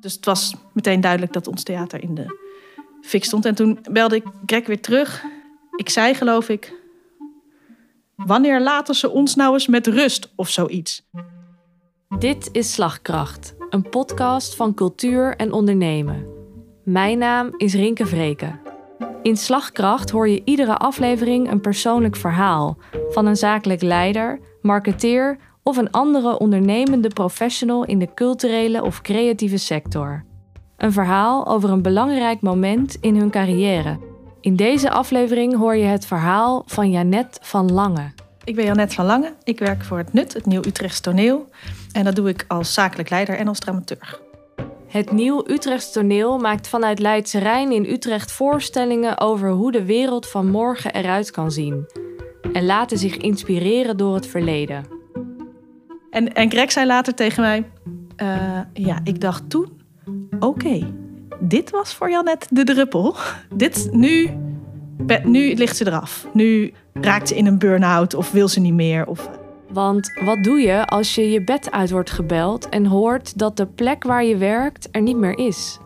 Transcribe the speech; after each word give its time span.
Dus 0.00 0.14
het 0.14 0.24
was 0.24 0.54
meteen 0.72 1.00
duidelijk 1.00 1.32
dat 1.32 1.46
ons 1.46 1.62
theater 1.62 2.02
in 2.02 2.14
de 2.14 2.46
fik 3.00 3.24
stond. 3.24 3.44
En 3.44 3.54
toen 3.54 3.78
belde 3.90 4.16
ik 4.16 4.24
Greg 4.46 4.66
weer 4.66 4.80
terug. 4.80 5.24
Ik 5.76 5.88
zei, 5.88 6.14
geloof 6.14 6.48
ik, 6.48 6.74
wanneer 8.16 8.60
laten 8.60 8.94
ze 8.94 9.10
ons 9.10 9.34
nou 9.34 9.52
eens 9.52 9.66
met 9.66 9.86
rust 9.86 10.32
of 10.36 10.48
zoiets? 10.48 11.08
Dit 12.18 12.48
is 12.52 12.72
Slagkracht, 12.72 13.54
een 13.70 13.88
podcast 13.88 14.54
van 14.54 14.74
cultuur 14.74 15.36
en 15.36 15.52
ondernemen. 15.52 16.26
Mijn 16.84 17.18
naam 17.18 17.54
is 17.56 17.74
Rinke 17.74 18.06
Vreken. 18.06 18.60
In 19.22 19.36
Slagkracht 19.36 20.10
hoor 20.10 20.28
je 20.28 20.42
iedere 20.44 20.76
aflevering 20.76 21.50
een 21.50 21.60
persoonlijk 21.60 22.16
verhaal 22.16 22.78
van 23.08 23.26
een 23.26 23.36
zakelijk 23.36 23.82
leider, 23.82 24.40
marketeer 24.62 25.38
of 25.68 25.76
een 25.76 25.90
andere 25.90 26.38
ondernemende 26.38 27.08
professional 27.08 27.84
in 27.84 27.98
de 27.98 28.08
culturele 28.14 28.82
of 28.82 29.00
creatieve 29.02 29.56
sector. 29.56 30.24
Een 30.76 30.92
verhaal 30.92 31.46
over 31.46 31.70
een 31.70 31.82
belangrijk 31.82 32.40
moment 32.40 32.96
in 33.00 33.16
hun 33.16 33.30
carrière. 33.30 33.98
In 34.40 34.56
deze 34.56 34.90
aflevering 34.90 35.56
hoor 35.56 35.76
je 35.76 35.84
het 35.84 36.06
verhaal 36.06 36.62
van 36.66 36.90
Janet 36.90 37.38
van 37.42 37.72
Lange. 37.72 38.12
Ik 38.44 38.54
ben 38.54 38.64
Janet 38.64 38.94
van 38.94 39.06
Lange. 39.06 39.32
Ik 39.44 39.58
werk 39.58 39.84
voor 39.84 39.98
het 39.98 40.12
NUT, 40.12 40.32
het 40.32 40.46
Nieuw 40.46 40.60
Utrechts 40.60 41.00
Toneel. 41.00 41.48
En 41.92 42.04
dat 42.04 42.16
doe 42.16 42.28
ik 42.28 42.44
als 42.48 42.74
zakelijk 42.74 43.10
leider 43.10 43.36
en 43.36 43.48
als 43.48 43.58
dramaturg. 43.58 44.20
Het 44.86 45.12
Nieuw 45.12 45.44
Utrechts 45.46 45.92
Toneel 45.92 46.38
maakt 46.38 46.68
vanuit 46.68 46.98
Leidse 46.98 47.38
Rijn 47.38 47.72
in 47.72 47.84
Utrecht 47.84 48.32
voorstellingen 48.32 49.20
over 49.20 49.50
hoe 49.50 49.72
de 49.72 49.84
wereld 49.84 50.28
van 50.28 50.50
morgen 50.50 50.94
eruit 50.94 51.30
kan 51.30 51.50
zien. 51.50 51.86
En 52.52 52.66
laten 52.66 52.98
zich 52.98 53.16
inspireren 53.16 53.96
door 53.96 54.14
het 54.14 54.26
verleden. 54.26 54.97
En, 56.10 56.32
en 56.32 56.50
Greg 56.50 56.72
zei 56.72 56.86
later 56.86 57.14
tegen 57.14 57.42
mij: 57.42 57.64
uh, 58.16 58.60
Ja, 58.72 59.00
ik 59.04 59.20
dacht 59.20 59.50
toen: 59.50 59.80
Oké, 60.38 60.92
dit 61.38 61.70
was 61.70 61.94
voor 61.94 62.10
Janet 62.10 62.46
de 62.50 62.64
druppel. 62.64 63.16
Dit, 63.54 63.88
nu, 63.92 64.30
nu 65.24 65.54
ligt 65.54 65.76
ze 65.76 65.86
eraf. 65.86 66.26
Nu 66.32 66.72
raakt 66.92 67.28
ze 67.28 67.36
in 67.36 67.46
een 67.46 67.58
burn-out 67.58 68.14
of 68.14 68.30
wil 68.30 68.48
ze 68.48 68.60
niet 68.60 68.74
meer. 68.74 69.06
Of... 69.06 69.30
Want 69.68 70.12
wat 70.24 70.42
doe 70.42 70.60
je 70.60 70.86
als 70.86 71.14
je 71.14 71.30
je 71.30 71.44
bed 71.44 71.70
uit 71.70 71.90
wordt 71.90 72.10
gebeld 72.10 72.68
en 72.68 72.86
hoort 72.86 73.38
dat 73.38 73.56
de 73.56 73.66
plek 73.66 74.04
waar 74.04 74.24
je 74.24 74.36
werkt 74.36 74.88
er 74.90 75.02
niet 75.02 75.16
meer 75.16 75.38
is? 75.38 75.78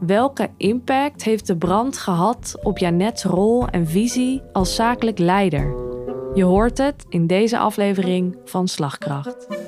Welke 0.00 0.50
impact 0.56 1.24
heeft 1.24 1.46
de 1.46 1.56
brand 1.56 1.98
gehad 1.98 2.58
op 2.62 2.78
Janet's 2.78 3.24
rol 3.24 3.68
en 3.68 3.86
visie 3.86 4.42
als 4.52 4.74
zakelijk 4.74 5.18
leider? 5.18 5.74
Je 6.34 6.44
hoort 6.44 6.78
het 6.78 7.04
in 7.08 7.26
deze 7.26 7.58
aflevering 7.58 8.36
van 8.44 8.68
Slagkracht. 8.68 9.59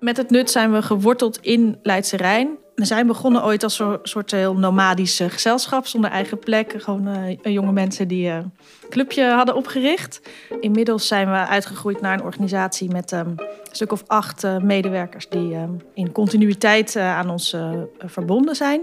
Met 0.00 0.16
het 0.16 0.30
nut 0.30 0.50
zijn 0.50 0.72
we 0.72 0.82
geworteld 0.82 1.38
in 1.40 1.78
Leidse 1.82 2.16
Rijn. 2.16 2.48
We 2.74 2.84
zijn 2.84 3.06
begonnen 3.06 3.44
ooit 3.44 3.62
als 3.62 3.78
een 3.78 3.98
soort 4.02 4.30
heel 4.30 4.54
nomadisch 4.54 5.20
gezelschap 5.28 5.86
zonder 5.86 6.10
eigen 6.10 6.38
plek. 6.38 6.74
Gewoon 6.76 7.08
uh, 7.08 7.54
jonge 7.54 7.72
mensen 7.72 8.08
die 8.08 8.26
uh, 8.26 8.34
een 8.34 8.52
clubje 8.88 9.24
hadden 9.24 9.54
opgericht. 9.54 10.20
Inmiddels 10.60 11.06
zijn 11.06 11.30
we 11.30 11.36
uitgegroeid 11.36 12.00
naar 12.00 12.14
een 12.14 12.24
organisatie 12.24 12.90
met 12.90 13.12
um, 13.12 13.18
een 13.28 13.40
stuk 13.70 13.92
of 13.92 14.02
acht 14.06 14.44
uh, 14.44 14.56
medewerkers 14.56 15.28
die 15.28 15.54
um, 15.54 15.76
in 15.94 16.12
continuïteit 16.12 16.96
aan 16.96 17.30
ons 17.30 17.56
verbonden 17.98 18.56
zijn. 18.56 18.82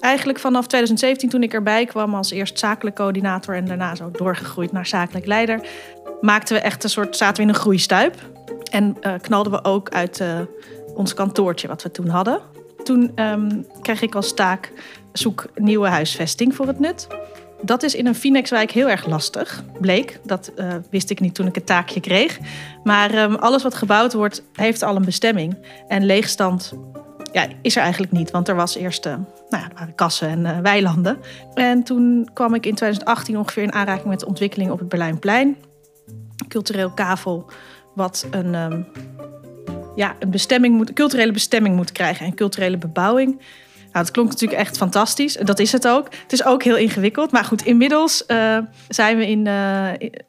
Eigenlijk 0.00 0.38
vanaf 0.38 0.66
2017 0.66 1.28
toen 1.28 1.42
ik 1.42 1.52
erbij 1.52 1.84
kwam 1.84 2.14
als 2.14 2.30
eerst 2.30 2.58
zakelijk 2.58 2.96
coördinator 2.96 3.54
en 3.54 3.64
daarna 3.64 3.94
zo 3.94 4.10
doorgegroeid 4.10 4.72
naar 4.72 4.86
zakelijk 4.86 5.26
leider, 5.26 5.60
maakten 6.20 6.56
we 6.56 6.62
echt 6.62 6.84
een 6.84 6.90
soort, 6.90 7.16
zaten 7.16 7.36
we 7.36 7.42
in 7.42 7.48
een 7.48 7.60
groeistuip. 7.60 8.14
En 8.70 8.96
uh, 9.00 9.12
knalden 9.20 9.52
we 9.52 9.64
ook 9.64 9.88
uit 9.88 10.20
uh, 10.20 10.40
ons 10.94 11.14
kantoortje 11.14 11.68
wat 11.68 11.82
we 11.82 11.90
toen 11.90 12.08
hadden. 12.08 12.40
Toen 12.82 13.12
um, 13.14 13.66
kreeg 13.82 14.02
ik 14.02 14.14
als 14.14 14.34
taak 14.34 14.72
zoek 15.12 15.46
nieuwe 15.54 15.88
huisvesting 15.88 16.54
voor 16.54 16.66
het 16.66 16.80
nut. 16.80 17.06
Dat 17.62 17.82
is 17.82 17.94
in 17.94 18.06
een 18.06 18.14
Phoenixwijk 18.14 18.70
heel 18.70 18.88
erg 18.88 19.06
lastig, 19.06 19.64
bleek. 19.80 20.20
Dat 20.24 20.52
uh, 20.56 20.74
wist 20.90 21.10
ik 21.10 21.20
niet 21.20 21.34
toen 21.34 21.46
ik 21.46 21.54
het 21.54 21.66
taakje 21.66 22.00
kreeg. 22.00 22.38
Maar 22.84 23.14
um, 23.14 23.34
alles 23.34 23.62
wat 23.62 23.74
gebouwd 23.74 24.12
wordt, 24.12 24.42
heeft 24.52 24.82
al 24.82 24.96
een 24.96 25.04
bestemming. 25.04 25.58
En 25.88 26.04
leegstand 26.04 26.72
ja, 27.32 27.46
is 27.62 27.76
er 27.76 27.82
eigenlijk 27.82 28.12
niet, 28.12 28.30
want 28.30 28.48
er 28.48 28.54
was 28.54 28.76
eerst 28.76 29.04
nou 29.04 29.18
ja, 29.48 29.88
kassen 29.94 30.46
en 30.46 30.62
weilanden. 30.62 31.18
En 31.54 31.82
toen 31.82 32.28
kwam 32.32 32.54
ik 32.54 32.66
in 32.66 32.74
2018 32.74 33.38
ongeveer 33.38 33.62
in 33.62 33.72
aanraking 33.72 34.08
met 34.08 34.20
de 34.20 34.26
ontwikkeling 34.26 34.70
op 34.70 34.78
het 34.78 34.88
Berlijnplein. 34.88 35.56
Cultureel 36.48 36.90
kavel 36.90 37.50
wat 37.98 38.26
een, 38.30 38.54
um, 38.54 38.86
ja, 39.94 40.16
een 40.18 40.30
bestemming 40.30 40.76
moet, 40.76 40.92
culturele 40.92 41.32
bestemming 41.32 41.76
moet 41.76 41.92
krijgen 41.92 42.26
en 42.26 42.34
culturele 42.34 42.78
bebouwing. 42.78 43.36
Nou, 43.92 44.04
het 44.04 44.10
klonk 44.10 44.28
natuurlijk 44.28 44.60
echt 44.60 44.76
fantastisch. 44.76 45.34
Dat 45.34 45.58
is 45.58 45.72
het 45.72 45.88
ook. 45.88 46.08
Het 46.22 46.32
is 46.32 46.44
ook 46.44 46.62
heel 46.62 46.76
ingewikkeld. 46.76 47.30
Maar 47.30 47.44
goed, 47.44 47.64
inmiddels 47.64 48.24
uh, 48.28 48.58
zijn 48.88 49.16
we 49.16 49.26
in 49.26 49.46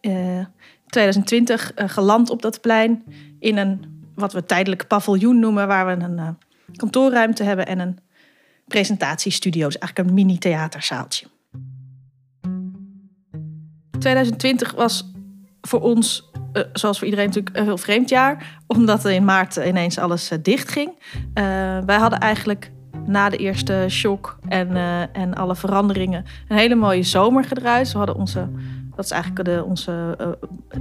uh, 0.01 0.45
2020 0.85 1.71
geland 1.75 2.29
op 2.29 2.41
dat 2.41 2.61
plein. 2.61 3.03
In 3.39 3.57
een 3.57 3.97
wat 4.15 4.33
we 4.33 4.45
tijdelijk 4.45 4.87
paviljoen 4.87 5.39
noemen, 5.39 5.67
waar 5.67 5.85
we 5.85 6.03
een 6.03 6.37
kantoorruimte 6.75 7.43
hebben 7.43 7.67
en 7.67 7.79
een 7.79 7.99
presentatiestudio. 8.67 9.65
Dus 9.65 9.77
eigenlijk 9.77 10.09
een 10.09 10.15
mini-theaterzaaltje. 10.15 11.27
2020 13.99 14.71
was 14.71 15.11
voor 15.61 15.81
ons, 15.81 16.29
uh, 16.53 16.63
zoals 16.73 16.97
voor 16.97 17.07
iedereen 17.07 17.27
natuurlijk, 17.27 17.57
een 17.57 17.63
heel 17.63 17.77
vreemd 17.77 18.09
jaar. 18.09 18.59
Omdat 18.67 19.05
in 19.05 19.25
maart 19.25 19.55
ineens 19.55 19.97
alles 19.97 20.31
uh, 20.31 20.37
dicht 20.41 20.69
ging. 20.69 20.89
Uh, 20.89 21.43
wij 21.85 21.97
hadden 21.97 22.19
eigenlijk 22.19 22.71
na 23.05 23.29
de 23.29 23.37
eerste 23.37 23.85
shock 23.89 24.39
en, 24.47 24.75
en 25.13 25.33
alle 25.33 25.55
veranderingen 25.55 26.25
een 26.47 26.57
hele 26.57 26.75
mooie 26.75 27.03
zomer 27.03 27.43
gedraaid. 27.43 27.91
We 27.91 27.97
hadden 27.97 28.15
onze, 28.15 28.49
dat 28.95 29.05
is 29.05 29.11
eigenlijk 29.11 29.45
de, 29.45 29.63
onze, 29.63 30.17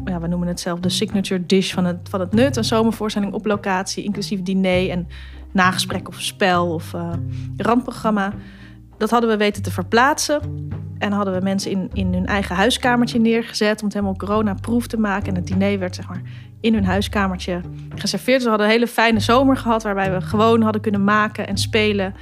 ja, 0.04 0.20
we 0.20 0.26
noemen 0.26 0.48
het 0.48 0.60
zelf 0.60 0.80
de 0.80 0.88
signature 0.88 1.46
dish 1.46 1.72
van 1.72 1.84
het, 1.84 2.08
van 2.10 2.20
het 2.20 2.32
nut. 2.32 2.56
Een 2.56 2.64
zomervoorstelling 2.64 3.32
op 3.32 3.46
locatie, 3.46 4.04
inclusief 4.04 4.42
diner 4.42 4.90
en 4.90 5.08
nagesprek 5.52 6.08
of 6.08 6.20
spel 6.20 6.72
of 6.72 6.94
randprogramma. 7.56 8.32
Dat 8.98 9.10
hadden 9.10 9.30
we 9.30 9.36
weten 9.36 9.62
te 9.62 9.70
verplaatsen. 9.70 10.40
En 10.98 11.12
hadden 11.12 11.34
we 11.34 11.40
mensen 11.40 11.70
in, 11.70 11.90
in 11.92 12.12
hun 12.12 12.26
eigen 12.26 12.56
huiskamertje 12.56 13.20
neergezet 13.20 13.78
om 13.78 13.84
het 13.84 13.94
helemaal 13.94 14.16
corona-proof 14.16 14.86
te 14.86 14.96
maken. 14.96 15.28
En 15.28 15.34
het 15.34 15.46
diner 15.46 15.78
werd 15.78 15.94
zeg 15.94 16.08
maar 16.08 16.22
in 16.60 16.74
hun 16.74 16.84
huiskamertje 16.84 17.60
geserveerd. 17.94 18.36
Dus 18.36 18.44
we 18.44 18.48
hadden 18.48 18.66
een 18.66 18.72
hele 18.72 18.86
fijne 18.86 19.20
zomer 19.20 19.56
gehad 19.56 19.82
waarbij 19.82 20.12
we 20.12 20.20
gewoon 20.20 20.62
hadden 20.62 20.80
kunnen 20.80 21.04
maken 21.04 21.46
en 21.46 21.56
spelen. 21.56 22.14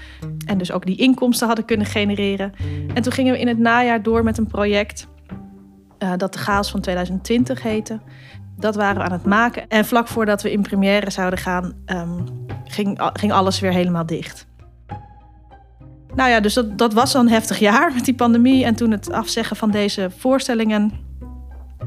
En 0.46 0.58
dus 0.58 0.72
ook 0.72 0.86
die 0.86 0.96
inkomsten 0.96 1.46
hadden 1.46 1.64
kunnen 1.64 1.86
genereren. 1.86 2.52
En 2.94 3.02
toen 3.02 3.12
gingen 3.12 3.32
we 3.32 3.40
in 3.40 3.48
het 3.48 3.58
najaar 3.58 4.02
door 4.02 4.24
met 4.24 4.38
een 4.38 4.46
project 4.46 5.08
uh, 5.98 6.12
dat 6.16 6.32
de 6.32 6.38
Chaos 6.38 6.70
van 6.70 6.80
2020 6.80 7.62
heette. 7.62 8.00
Dat 8.56 8.74
waren 8.74 8.96
we 8.96 9.02
aan 9.02 9.12
het 9.12 9.24
maken. 9.24 9.68
En 9.68 9.84
vlak 9.84 10.08
voordat 10.08 10.42
we 10.42 10.52
in 10.52 10.62
première 10.62 11.10
zouden 11.10 11.38
gaan, 11.38 11.72
um, 11.86 12.24
ging, 12.64 13.10
ging 13.12 13.32
alles 13.32 13.60
weer 13.60 13.72
helemaal 13.72 14.06
dicht. 14.06 14.46
Nou 16.16 16.30
ja, 16.30 16.40
dus 16.40 16.54
dat, 16.54 16.78
dat 16.78 16.92
was 16.92 17.14
al 17.14 17.20
een 17.20 17.28
heftig 17.28 17.58
jaar 17.58 17.92
met 17.94 18.04
die 18.04 18.14
pandemie. 18.14 18.64
En 18.64 18.74
toen 18.74 18.90
het 18.90 19.12
afzeggen 19.12 19.56
van 19.56 19.70
deze 19.70 20.10
voorstellingen. 20.18 20.92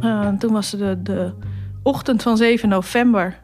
Uh, 0.02 0.28
toen 0.28 0.52
was 0.52 0.70
de, 0.72 1.00
de 1.04 1.34
ochtend 1.84 2.22
van 2.22 2.38
7 2.38 2.70
november. 2.70 3.40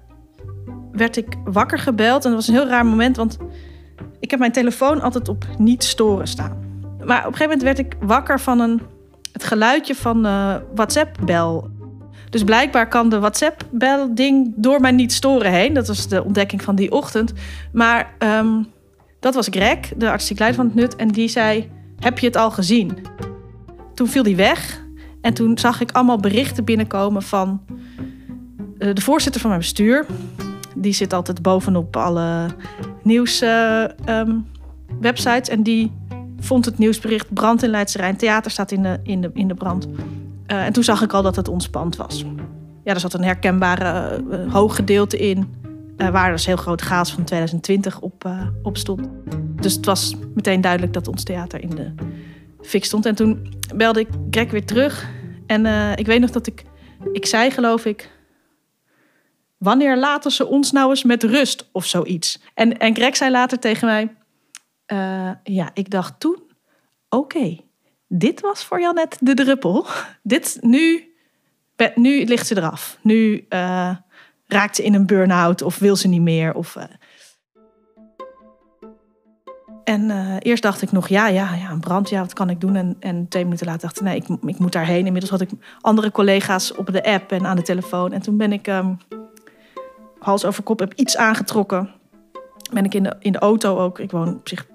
werd 0.92 1.18
ik 1.18 1.36
wakker 1.44 1.80
gebeld. 1.80 2.24
En 2.26 2.32
dat 2.32 2.40
was 2.40 2.48
een 2.48 2.54
heel 2.54 2.68
raar 2.68 2.86
moment, 2.86 3.16
want 3.16 3.38
ik 4.20 4.32
heb 4.32 4.40
mijn 4.40 4.52
telefoon 4.52 5.02
altijd 5.02 5.30
op 5.30 5.46
niet 5.58 5.84
storen 5.84 6.28
staan. 6.28 6.64
Maar 7.06 7.20
op 7.20 7.32
een 7.32 7.38
gegeven 7.38 7.58
moment 7.58 7.62
werd 7.62 7.80
ik 7.80 7.96
wakker 8.00 8.40
van 8.40 8.60
een, 8.60 8.82
het 9.32 9.44
geluidje 9.44 9.96
van 9.96 10.26
uh, 10.26 10.56
WhatsApp-bel. 10.76 11.70
Dus 12.30 12.44
blijkbaar 12.44 12.88
kan 12.88 13.10
de 13.10 13.20
WhatsApp-bel-ding 13.20 14.54
door 14.56 14.82
mij 14.82 14.92
niet 14.92 15.14
storen 15.14 15.52
heen. 15.52 15.74
Dat 15.74 15.88
was 15.88 16.08
de 16.08 16.24
ontdekking 16.24 16.64
van 16.64 16.76
die 16.76 16.92
ochtend. 16.92 17.34
Maar 17.72 18.14
um, 18.20 18.68
dat 19.26 19.34
was 19.34 19.48
Greg, 19.50 19.80
de 19.98 20.10
artistiek 20.10 20.40
leider 20.40 20.60
van 20.60 20.66
het 20.66 20.76
NUT. 20.76 20.96
En 20.96 21.08
die 21.08 21.28
zei, 21.28 21.70
heb 22.00 22.20
je 22.20 22.26
het 22.26 22.36
al 22.36 22.52
gezien? 22.52 22.98
Toen 23.94 24.08
viel 24.08 24.24
die 24.24 24.36
weg. 24.36 24.84
En 25.22 25.34
toen 25.34 25.58
zag 25.58 25.82
ik 25.82 25.92
allemaal 25.92 26.20
berichten 26.20 26.64
binnenkomen 26.64 27.22
van 27.22 27.62
uh, 28.78 28.94
de 28.94 29.02
voorzitter 29.02 29.42
van 29.42 29.50
mijn 29.50 29.62
bestuur. 29.62 30.06
Die 30.76 30.94
zit 30.94 31.14
altijd 31.14 31.42
bovenop 31.42 31.98
alle 31.98 32.46
nieuwswebsites. 33.04 34.10
Um, 34.10 34.46
websites, 35.00 35.50
en 35.50 35.64
die 35.64 35.92
vond 36.40 36.66
het 36.66 36.78
nieuwsbericht 36.78 37.34
brand 37.34 37.64
in 37.64 37.70
Leidse 37.70 37.98
Rijn. 37.98 38.16
Theater 38.16 38.52
staat 38.52 38.72
in 38.72 38.84
de, 38.84 39.00
in 39.04 39.22
de, 39.22 39.30
in 39.34 39.48
de 39.48 39.54
brand. 39.54 39.88
Uh, 39.88 40.66
en 40.66 40.74
toen 40.74 40.84
zag 40.84 41.02
ik 41.02 41.14
al 41.14 41.22
dat 41.22 41.36
het 41.36 41.48
ontspand 41.48 41.96
was. 41.96 42.26
Ja, 42.84 42.94
er 42.94 43.00
zat 43.00 43.14
een 43.14 43.24
herkenbare 43.24 44.22
uh, 44.32 44.54
hoog 44.54 44.76
gedeelte 44.76 45.18
in. 45.18 45.64
Uh, 45.98 46.10
waar 46.10 46.32
dus 46.32 46.46
heel 46.46 46.56
groot 46.56 46.82
chaos 46.82 47.12
van 47.12 47.24
2020 47.24 48.02
op, 48.02 48.30
op 48.64 48.78
stond. 48.78 49.08
Dus 49.62 49.74
het 49.74 49.86
was 49.86 50.16
meteen 50.34 50.62
duidelijk 50.62 50.94
dat 50.94 51.08
ons 51.08 51.24
theater 51.24 51.62
in 51.62 51.70
de 51.70 51.94
fik 52.62 52.86
stond. 52.86 53.06
En 53.06 53.16
toen 53.16 53.54
belde 53.76 54.00
ik 54.00 54.08
Greg 54.30 54.52
weer 54.52 54.66
terug. 54.66 55.10
En 55.48 55.66
eh, 55.66 55.92
ik 55.96 56.06
weet 56.06 56.20
nog 56.20 56.30
dat 56.30 56.48
ik, 56.48 56.64
ik 57.12 57.26
zei 57.26 57.52
geloof 57.52 57.86
ik, 57.86 58.12
wanneer 59.58 59.98
laten 59.98 60.32
ze 60.32 60.46
ons 60.46 60.72
nou 60.72 60.90
eens 60.90 61.04
met 61.04 61.24
rust 61.24 61.70
of 61.72 61.86
zoiets? 61.86 62.42
En, 62.54 62.78
en 62.78 62.96
Greg 62.96 63.16
zei 63.16 63.32
later 63.32 63.60
tegen 63.60 63.88
mij, 63.88 64.16
ja, 65.44 65.70
ik 65.74 65.90
dacht 65.90 66.20
toen, 66.20 66.44
oké, 67.10 67.58
dit 68.08 68.42
was 68.42 68.66
voor 68.66 68.80
jou 68.80 68.94
net 68.94 69.18
de 69.20 69.34
druppel. 69.34 69.86
Dit, 70.24 70.58
nu, 70.62 71.14
nu 71.96 72.24
ligt 72.24 72.48
ze 72.48 72.58
eraf. 72.58 72.98
Nu 73.02 73.46
uh, 73.50 73.96
raakt 74.48 74.80
in 74.80 74.94
een 74.94 75.06
burn-out 75.06 75.62
of 75.62 75.80
wil 75.80 75.96
ze 75.96 76.08
niet 76.08 76.22
meer. 76.22 76.54
Of, 76.54 76.76
uh... 76.76 76.84
En 79.84 80.12
eerst 80.40 80.64
dacht 80.64 80.82
ik 80.82 80.92
nog, 80.92 81.08
ja, 81.08 81.28
ja, 81.28 81.54
ja, 81.54 81.70
een 81.70 81.80
brand, 81.80 82.10
ja, 82.10 82.20
wat 82.20 82.34
kan 82.34 82.50
ik 82.50 82.62
doen? 82.62 82.76
En, 82.76 82.96
en 83.00 83.28
twee 83.28 83.44
minuten 83.44 83.66
later 83.66 83.82
dacht 83.82 83.96
ik, 84.00 84.04
nee, 84.04 84.16
ik, 84.16 84.28
ik 84.46 84.60
moet 84.60 84.72
daarheen. 84.72 85.06
Inmiddels 85.06 85.32
had 85.32 85.42
ik 85.42 85.50
andere 85.82 86.12
collega's 86.12 86.76
op 86.76 86.92
de 86.92 87.04
app 87.04 87.32
en 87.32 87.46
aan 87.46 87.56
de 87.56 87.62
telefoon. 87.62 88.12
En 88.12 88.22
toen 88.22 88.38
ben 88.38 88.52
ik 88.52 88.68
um, 88.68 88.98
hals 90.20 90.46
over 90.46 90.64
kop, 90.64 90.80
heb 90.80 90.94
iets 90.94 91.18
aangetrokken. 91.18 91.90
Ben 92.74 92.86
ik 92.86 92.94
in 92.94 93.04
de, 93.04 93.16
in 93.20 93.32
de 93.32 93.40
auto 93.40 93.78
ook, 93.78 94.00
ik 94.00 94.12
woon 94.12 94.36
op 94.36 94.48
zich 94.48 94.66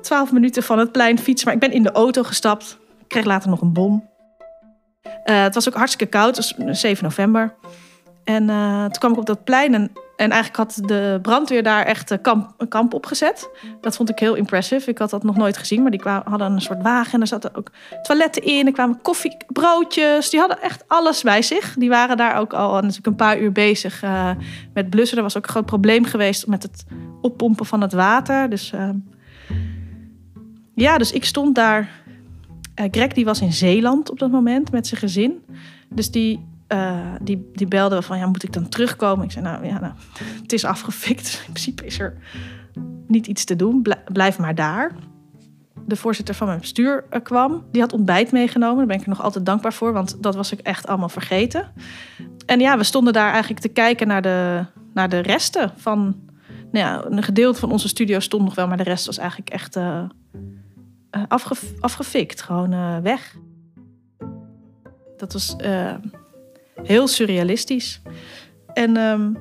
12 0.00 0.32
minuten 0.32 0.62
van 0.62 0.78
het 0.78 0.92
plein 0.92 1.18
fietsen. 1.18 1.46
Maar 1.46 1.54
ik 1.54 1.60
ben 1.60 1.72
in 1.72 1.82
de 1.82 1.92
auto 1.92 2.22
gestapt. 2.22 2.78
Ik 3.00 3.08
kreeg 3.08 3.24
later 3.24 3.50
nog 3.50 3.60
een 3.60 3.72
bom. 3.72 4.10
Uh, 5.04 5.42
het 5.42 5.54
was 5.54 5.68
ook 5.68 5.74
hartstikke 5.74 6.06
koud. 6.06 6.36
Het 6.36 6.56
was 6.56 6.80
7 6.80 7.04
november. 7.04 7.54
En 8.24 8.48
uh, 8.48 8.82
toen 8.82 8.98
kwam 8.98 9.12
ik 9.12 9.18
op 9.18 9.26
dat 9.26 9.44
plein. 9.44 9.74
En, 9.74 9.92
en 10.16 10.30
eigenlijk 10.30 10.56
had 10.56 10.88
de 10.88 11.18
brandweer 11.22 11.62
daar 11.62 11.84
echt 11.84 12.10
een 12.10 12.20
kamp, 12.20 12.54
een 12.58 12.68
kamp 12.68 12.94
opgezet. 12.94 13.50
Dat 13.80 13.96
vond 13.96 14.10
ik 14.10 14.18
heel 14.18 14.34
impressive. 14.34 14.90
Ik 14.90 14.98
had 14.98 15.10
dat 15.10 15.22
nog 15.22 15.36
nooit 15.36 15.56
gezien. 15.56 15.82
Maar 15.82 15.90
die 15.90 16.00
kwamen, 16.00 16.28
hadden 16.28 16.52
een 16.52 16.60
soort 16.60 16.82
wagen. 16.82 17.12
En 17.12 17.20
er 17.20 17.26
zaten 17.26 17.54
ook 17.54 17.70
toiletten 18.02 18.42
in. 18.42 18.66
Er 18.66 18.72
kwamen 18.72 19.02
koffie, 19.02 19.36
broodjes. 19.46 20.30
Die 20.30 20.40
hadden 20.40 20.62
echt 20.62 20.84
alles 20.86 21.22
bij 21.22 21.42
zich. 21.42 21.74
Die 21.78 21.88
waren 21.88 22.16
daar 22.16 22.36
ook 22.36 22.52
al 22.52 22.72
natuurlijk 22.72 23.06
een 23.06 23.14
paar 23.14 23.40
uur 23.40 23.52
bezig 23.52 24.02
uh, 24.02 24.30
met 24.74 24.90
blussen. 24.90 25.16
Er 25.16 25.22
was 25.22 25.36
ook 25.36 25.44
een 25.44 25.50
groot 25.50 25.66
probleem 25.66 26.04
geweest 26.04 26.46
met 26.46 26.62
het 26.62 26.84
oppompen 27.20 27.66
van 27.66 27.80
het 27.80 27.92
water. 27.92 28.50
Dus 28.50 28.72
ja, 30.74 30.98
dus 30.98 31.12
ik 31.12 31.24
stond 31.24 31.54
daar. 31.54 31.88
Greg 32.90 33.12
die 33.12 33.24
was 33.24 33.40
in 33.40 33.52
Zeeland 33.52 34.10
op 34.10 34.18
dat 34.18 34.30
moment 34.30 34.70
met 34.70 34.86
zijn 34.86 35.00
gezin. 35.00 35.44
Dus 35.88 36.10
die, 36.10 36.51
uh, 36.72 36.98
die, 37.20 37.50
die 37.52 37.66
belde 37.66 38.02
van, 38.02 38.18
ja, 38.18 38.26
moet 38.26 38.42
ik 38.42 38.52
dan 38.52 38.68
terugkomen? 38.68 39.24
Ik 39.24 39.30
zei, 39.30 39.44
nou 39.44 39.66
ja, 39.66 39.80
nou, 39.80 39.92
het 40.42 40.52
is 40.52 40.64
afgefikt. 40.64 41.34
In 41.46 41.52
principe 41.52 41.86
is 41.86 41.98
er 41.98 42.16
niet 43.06 43.26
iets 43.26 43.44
te 43.44 43.56
doen. 43.56 43.86
Blijf 44.12 44.38
maar 44.38 44.54
daar. 44.54 44.92
De 45.86 45.96
voorzitter 45.96 46.34
van 46.34 46.46
mijn 46.46 46.60
bestuur 46.60 47.04
uh, 47.10 47.22
kwam. 47.22 47.64
Die 47.70 47.80
had 47.80 47.92
ontbijt 47.92 48.32
meegenomen. 48.32 48.76
Daar 48.76 48.86
ben 48.86 48.96
ik 48.96 49.02
er 49.02 49.08
nog 49.08 49.22
altijd 49.22 49.46
dankbaar 49.46 49.72
voor, 49.72 49.92
want 49.92 50.22
dat 50.22 50.34
was 50.34 50.52
ik 50.52 50.60
echt 50.60 50.86
allemaal 50.86 51.08
vergeten. 51.08 51.72
En 52.46 52.60
ja, 52.60 52.76
we 52.76 52.84
stonden 52.84 53.12
daar 53.12 53.30
eigenlijk 53.30 53.60
te 53.60 53.68
kijken 53.68 54.06
naar 54.06 54.22
de, 54.22 54.64
naar 54.94 55.08
de 55.08 55.18
resten 55.18 55.72
van... 55.76 56.30
Nou 56.70 56.86
ja, 56.86 57.04
een 57.04 57.22
gedeelte 57.22 57.60
van 57.60 57.72
onze 57.72 57.88
studio 57.88 58.20
stond 58.20 58.44
nog 58.44 58.54
wel, 58.54 58.66
maar 58.66 58.76
de 58.76 58.82
rest 58.82 59.06
was 59.06 59.18
eigenlijk 59.18 59.50
echt 59.50 59.76
uh, 59.76 60.04
afge, 61.28 61.54
afgefikt, 61.80 62.42
gewoon 62.42 63.02
weg. 63.02 63.36
Dat 65.16 65.32
was 65.32 65.56
heel 66.82 67.06
surrealistisch. 67.08 68.02
En 68.72 68.96
um, 68.96 69.36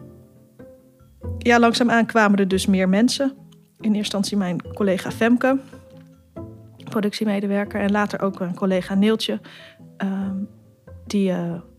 ja, 1.38 1.60
langzaamaan 1.60 2.06
kwamen 2.06 2.40
er 2.40 2.48
dus 2.48 2.66
meer 2.66 2.90
mensen. 2.90 3.26
In 3.80 3.94
eerste 3.94 3.98
instantie 3.98 4.38
mijn 4.38 4.74
collega 4.74 5.12
Femke, 5.12 5.60
productiemedewerker. 6.84 7.82
En 7.82 7.92
later 7.92 8.22
ook 8.22 8.40
een 8.40 8.56
collega 8.56 8.96
Neeltje, 8.96 9.40
um, 9.98 10.50
die 11.08 11.34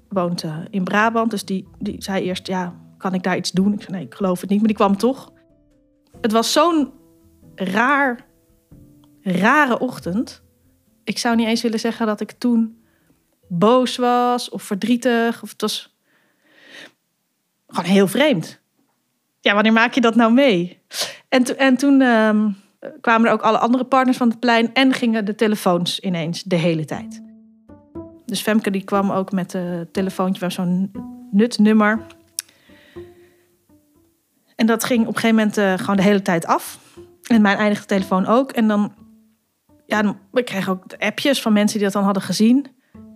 woont 0.09 0.45
in 0.71 0.85
Brabant. 0.85 1.31
Dus 1.31 1.45
die, 1.45 1.69
die 1.79 2.03
zei 2.03 2.25
eerst, 2.25 2.47
ja, 2.47 2.75
kan 2.99 3.15
ik 3.15 3.23
daar 3.23 3.37
iets 3.37 3.51
doen? 3.51 3.73
Ik 3.73 3.83
zei, 3.83 3.97
nee, 3.97 4.07
ik 4.07 4.15
geloof 4.15 4.41
het 4.41 4.51
niet. 4.51 4.59
Maar 4.59 4.69
die 4.69 4.77
kwam 4.77 4.97
toch. 4.97 5.33
Het 6.21 6.33
was 6.33 6.53
zo'n 6.53 6.93
raar 7.55 8.31
rare 9.23 9.79
ochtend. 9.79 10.43
Ik 11.05 11.19
zou 11.19 11.37
niet 11.37 11.47
eens 11.47 11.63
willen 11.63 11.81
zeggen 11.81 12.07
dat 12.07 12.21
ik 12.21 12.31
toen 12.31 12.82
boos 13.59 13.97
was 13.97 14.49
of 14.49 14.63
verdrietig. 14.63 15.43
Of 15.43 15.51
het 15.51 15.61
was 15.61 15.97
gewoon 17.67 17.91
heel 17.91 18.09
vreemd. 18.09 18.61
Ja, 19.41 19.55
wanneer 19.55 19.73
maak 19.73 19.95
je 19.95 20.01
dat 20.01 20.15
nou 20.15 20.33
mee? 20.33 20.81
En, 21.29 21.59
en 21.59 21.77
toen 21.77 22.01
um, 22.01 22.57
kwamen 23.01 23.27
er 23.27 23.33
ook 23.33 23.43
alle 23.43 23.59
andere 23.59 23.85
partners 23.85 24.17
van 24.17 24.29
het 24.29 24.41
plein 24.41 24.75
en 24.75 24.93
gingen 24.93 25.25
de 25.25 25.35
telefoons 25.35 26.01
ineens 26.01 26.43
de 26.43 26.57
hele 26.57 26.85
tijd. 26.85 27.23
Dus 28.27 28.41
Femke 28.41 28.71
die 28.71 28.85
kwam 28.85 29.11
ook 29.11 29.33
met 29.33 29.53
een 29.55 29.89
telefoontje 29.93 30.41
van 30.41 30.51
zo'n 30.51 30.93
nutnummer. 31.31 32.07
En 34.57 34.67
dat 34.67 34.85
ging 34.85 35.01
op 35.01 35.07
een 35.07 35.21
gegeven 35.21 35.37
moment 35.37 35.59
uh, 35.59 35.79
gewoon 35.79 35.97
de 35.97 36.03
hele 36.03 36.23
tijd 36.23 36.47
af. 36.47 36.79
En 37.23 37.43
mijn 37.43 37.57
eindigde 37.57 37.87
telefoon 37.87 38.27
ook. 38.27 38.53
En 38.53 38.69
dan 38.69 38.95
ja, 39.87 40.17
we 40.31 40.43
kregen 40.43 40.73
ook 40.73 40.85
appjes 40.99 41.43
van 41.43 41.53
mensen 41.53 41.77
die 41.77 41.87
dat 41.87 41.97
dan 41.97 42.05
hadden 42.05 42.23
gezien. 42.23 42.67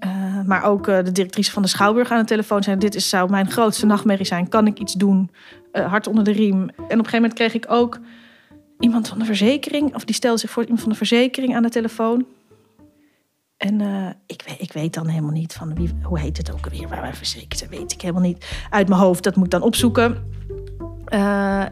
Uh, 0.00 0.15
maar 0.46 0.64
ook 0.64 0.88
uh, 0.88 0.96
de 0.96 1.12
directrice 1.12 1.50
van 1.50 1.62
de 1.62 1.68
Schouwburg 1.68 2.10
aan 2.10 2.20
de 2.20 2.24
telefoon 2.24 2.62
zei: 2.62 2.78
Dit 2.78 2.94
is, 2.94 3.08
zou 3.08 3.30
mijn 3.30 3.50
grootste 3.50 3.86
nachtmerrie 3.86 4.26
zijn. 4.26 4.48
Kan 4.48 4.66
ik 4.66 4.78
iets 4.78 4.94
doen? 4.94 5.30
Uh, 5.72 5.86
hart 5.86 6.06
onder 6.06 6.24
de 6.24 6.32
riem. 6.32 6.60
En 6.60 6.68
op 6.68 6.78
een 6.78 6.88
gegeven 6.88 7.12
moment 7.14 7.32
kreeg 7.32 7.54
ik 7.54 7.64
ook 7.68 7.98
iemand 8.78 9.08
van 9.08 9.18
de 9.18 9.24
verzekering, 9.24 9.94
of 9.94 10.04
die 10.04 10.14
stelde 10.14 10.38
zich 10.38 10.50
voor 10.50 10.62
iemand 10.62 10.80
van 10.80 10.90
de 10.90 10.96
verzekering 10.96 11.54
aan 11.54 11.62
de 11.62 11.68
telefoon. 11.68 12.26
En 13.56 13.80
ik, 14.26 14.42
weet, 14.46 14.60
ik 14.60 14.72
weet 14.72 14.94
dan 14.94 15.06
helemaal 15.06 15.30
niet 15.30 15.52
van 15.52 15.74
wie, 15.74 15.90
hoe 16.02 16.18
heet 16.18 16.36
het 16.36 16.52
ook 16.52 16.64
alweer, 16.64 16.88
waar 16.88 17.00
wij 17.00 17.14
verzekerd 17.14 17.58
zijn, 17.58 17.70
weet 17.70 17.92
ik 17.92 18.00
helemaal 18.00 18.22
niet. 18.22 18.66
Uit 18.70 18.88
mijn 18.88 19.00
hoofd, 19.00 19.24
dat 19.24 19.36
moet 19.36 19.44
ik 19.44 19.50
dan 19.50 19.62
opzoeken. 19.62 20.22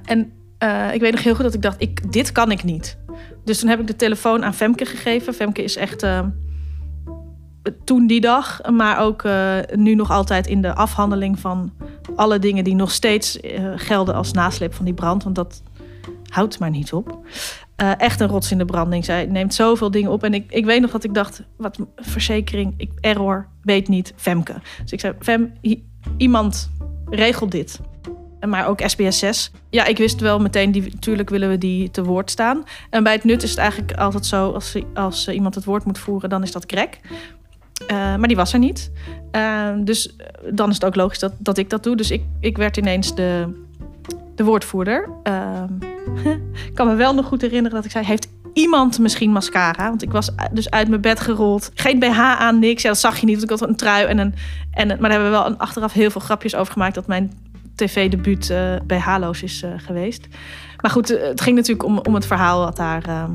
en 0.05 0.33
ik 0.93 1.01
weet 1.01 1.13
nog 1.13 1.23
heel 1.23 1.35
goed 1.35 1.45
dat 1.45 1.55
ik 1.55 1.63
dacht: 1.63 1.81
ik, 1.81 2.13
dit 2.13 2.33
kan 2.33 2.51
ik 2.51 2.65
niet. 2.65 2.99
Dus 3.45 3.59
toen 3.59 3.69
heb 3.69 3.81
ik 3.81 3.87
de 3.87 3.97
telefoon 3.97 4.45
aan 4.45 4.55
Femke 4.55 4.85
gegeven. 4.85 5.35
Femke 5.35 5.63
is 5.63 5.77
echt 5.77 6.03
toen 7.85 8.07
die 8.07 8.21
dag, 8.21 8.61
maar 8.71 8.99
ook 8.99 9.23
uh, 9.23 9.57
nu 9.75 9.95
nog 9.95 10.11
altijd 10.11 10.47
in 10.47 10.63
de 10.63 10.75
afhandeling 10.75 11.39
van 11.39 11.73
alle 12.17 12.39
dingen 12.39 12.65
die 12.65 12.75
nog 12.75 12.91
steeds 12.91 13.41
uh, 13.41 13.73
gelden 13.77 14.15
als 14.15 14.33
nasleep 14.33 14.75
van 14.75 14.85
die 14.85 14.95
brand. 14.95 15.23
Want 15.23 15.35
dat 15.35 15.63
houdt 16.29 16.59
maar 16.59 16.71
niet 16.71 16.93
op. 16.93 17.19
echt 17.77 18.21
een 18.21 18.29
rots 18.29 18.51
in 18.51 18.59
de 18.59 18.65
branding. 18.65 19.05
Zij 19.05 19.27
neemt 19.27 19.55
zoveel 19.55 19.91
dingen 19.91 20.11
op. 20.11 20.23
En 20.23 20.35
ik, 20.35 20.53
ik 20.53 20.65
weet 20.65 20.81
nog 20.81 20.91
dat 20.91 21.05
ik 21.05 21.15
dacht, 21.15 21.43
wat 21.57 21.79
verzekering, 21.97 22.75
ik, 22.77 22.91
error, 23.01 23.49
weet 23.63 23.89
niet, 23.89 24.13
Femke. 24.17 24.55
Dus 24.83 24.93
ik 24.93 25.01
zei, 25.01 25.15
Fem, 25.21 25.53
iemand 26.17 26.71
regelt 27.11 27.51
dit 27.51 27.81
maar 28.47 28.67
ook 28.67 28.81
SBS 28.87 29.19
6. 29.19 29.51
Ja, 29.71 29.85
ik 29.85 29.99
wist 29.99 30.21
wel 30.21 30.39
meteen, 30.39 30.73
die, 30.73 30.83
natuurlijk 30.83 31.31
willen 31.31 31.49
we 31.49 31.59
die 31.59 31.91
te 31.91 32.05
woord 32.05 32.31
staan. 32.31 32.65
En 32.91 33.03
bij 33.03 33.13
het 33.13 33.25
nut 33.25 33.43
is 33.43 33.51
het 33.51 33.59
eigenlijk 33.59 33.93
altijd 33.93 34.27
zo, 34.27 34.51
als, 34.53 34.77
als 34.95 35.29
iemand 35.29 35.55
het 35.55 35.65
woord 35.65 35.85
moet 35.85 35.99
voeren, 35.99 36.29
dan 36.29 36.43
is 36.43 36.53
dat 36.53 36.65
Greg. 36.67 36.89
Uh, 37.91 37.97
maar 37.97 38.29
die 38.29 38.37
was 38.37 38.53
er 38.53 38.59
niet. 38.59 38.91
Uh, 39.33 39.69
dus 39.79 40.17
dan 40.51 40.69
is 40.69 40.75
het 40.75 40.85
ook 40.85 40.95
logisch 40.95 41.19
dat, 41.19 41.33
dat 41.39 41.59
ik 41.59 41.71
dat 41.71 41.83
doe. 41.83 41.97
Dus 41.97 42.11
ik, 42.11 42.23
ik 42.41 42.57
werd 42.57 42.77
ineens 42.77 43.15
de, 43.15 43.63
de 44.35 44.45
woordvoerder. 44.45 45.09
Uh, 45.29 45.63
ik 46.69 46.75
kan 46.75 46.87
me 46.87 46.95
wel 46.95 47.15
nog 47.15 47.27
goed 47.27 47.41
herinneren 47.41 47.77
dat 47.77 47.85
ik 47.85 47.91
zei: 47.91 48.05
Heeft 48.05 48.29
iemand 48.53 48.99
misschien 48.99 49.31
mascara? 49.31 49.89
Want 49.89 50.03
ik 50.03 50.11
was 50.11 50.31
dus 50.53 50.71
uit 50.71 50.89
mijn 50.89 51.01
bed 51.01 51.21
gerold. 51.21 51.71
Geen 51.75 51.99
BH 51.99 52.19
aan, 52.19 52.59
niks. 52.59 52.83
Ja, 52.83 52.89
dat 52.89 52.99
zag 52.99 53.19
je 53.19 53.27
niet, 53.27 53.35
want 53.35 53.51
ik 53.51 53.59
had 53.59 53.69
een 53.69 53.77
trui 53.77 54.07
en 54.07 54.19
een. 54.19 54.35
En, 54.71 54.87
maar 54.87 54.99
daar 54.99 55.11
hebben 55.11 55.31
we 55.31 55.37
wel 55.37 55.57
achteraf 55.57 55.93
heel 55.93 56.11
veel 56.11 56.21
grapjes 56.21 56.55
over 56.55 56.73
gemaakt 56.73 56.95
dat 56.95 57.07
mijn 57.07 57.33
tv-debuut 57.75 58.51
uh, 58.51 58.75
bij 58.87 58.99
Halo's 58.99 59.43
is 59.43 59.65
geweest. 59.77 60.27
Maar 60.81 60.91
goed, 60.91 61.09
het 61.09 61.41
ging 61.41 61.57
natuurlijk 61.57 61.89
om, 61.89 61.99
om 61.99 62.15
het 62.15 62.27
verhaal 62.27 62.65
wat 62.65 62.77
daar 62.77 63.29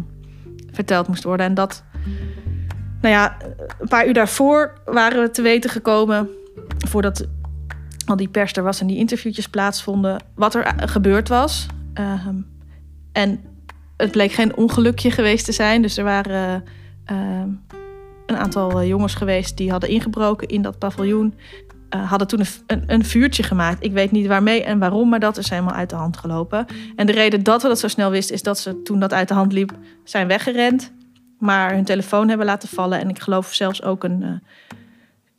verteld 0.71 1.07
moest 1.07 1.23
worden. 1.23 1.45
En 1.45 1.53
dat, 1.53 1.83
nou 3.01 3.13
ja, 3.13 3.37
een 3.79 3.87
paar 3.87 4.07
uur 4.07 4.13
daarvoor 4.13 4.73
waren 4.85 5.21
we 5.21 5.29
te 5.29 5.41
weten 5.41 5.69
gekomen, 5.69 6.29
voordat 6.87 7.27
al 8.05 8.15
die 8.15 8.27
pers 8.27 8.53
er 8.53 8.63
was 8.63 8.81
en 8.81 8.87
die 8.87 8.97
interviewtjes 8.97 9.49
plaatsvonden, 9.49 10.23
wat 10.35 10.55
er 10.55 10.73
gebeurd 10.75 11.27
was. 11.27 11.65
Ehm, 11.93 12.35
en 13.11 13.39
het 13.97 14.11
bleek 14.11 14.31
geen 14.31 14.55
ongelukje 14.55 15.11
geweest 15.11 15.45
te 15.45 15.51
zijn. 15.51 15.81
Dus 15.81 15.97
er 15.97 16.03
waren 16.03 16.63
ehm, 17.05 17.49
een 18.25 18.37
aantal 18.37 18.83
jongens 18.83 19.15
geweest 19.15 19.57
die 19.57 19.71
hadden 19.71 19.89
ingebroken 19.89 20.47
in 20.47 20.61
dat 20.61 20.77
paviljoen 20.77 21.33
uh, 21.95 22.09
hadden 22.09 22.27
toen 22.27 22.41
een, 22.67 22.83
een, 22.87 23.05
vuurtje 23.05 23.43
gemaakt. 23.43 23.83
Ik 23.83 23.91
weet 23.91 24.11
niet 24.11 24.27
waarmee 24.27 24.63
en 24.63 24.79
waarom, 24.79 25.09
maar 25.09 25.19
dat 25.19 25.37
is 25.37 25.49
helemaal 25.49 25.73
uit 25.73 25.89
de 25.89 25.95
hand 25.95 26.17
gelopen. 26.17 26.65
En 26.95 27.05
de 27.05 27.11
reden 27.11 27.43
dat 27.43 27.61
we 27.61 27.67
dat 27.67 27.79
zo 27.79 27.87
snel 27.87 28.11
wisten, 28.11 28.35
is 28.35 28.43
dat 28.43 28.59
ze 28.59 28.81
toen 28.81 28.99
dat 28.99 29.13
uit 29.13 29.27
de 29.27 29.33
hand 29.33 29.53
liep, 29.53 29.71
zijn 30.03 30.27
weggerend. 30.27 30.93
Maar 31.39 31.73
hun 31.73 31.83
telefoon 31.83 32.27
hebben 32.27 32.45
laten 32.45 32.69
vallen. 32.69 32.99
En 32.99 33.09
ik 33.09 33.19
geloof 33.19 33.53
zelfs 33.53 33.83
ook 33.83 34.03
een 34.03 34.21
uh, 34.21 34.31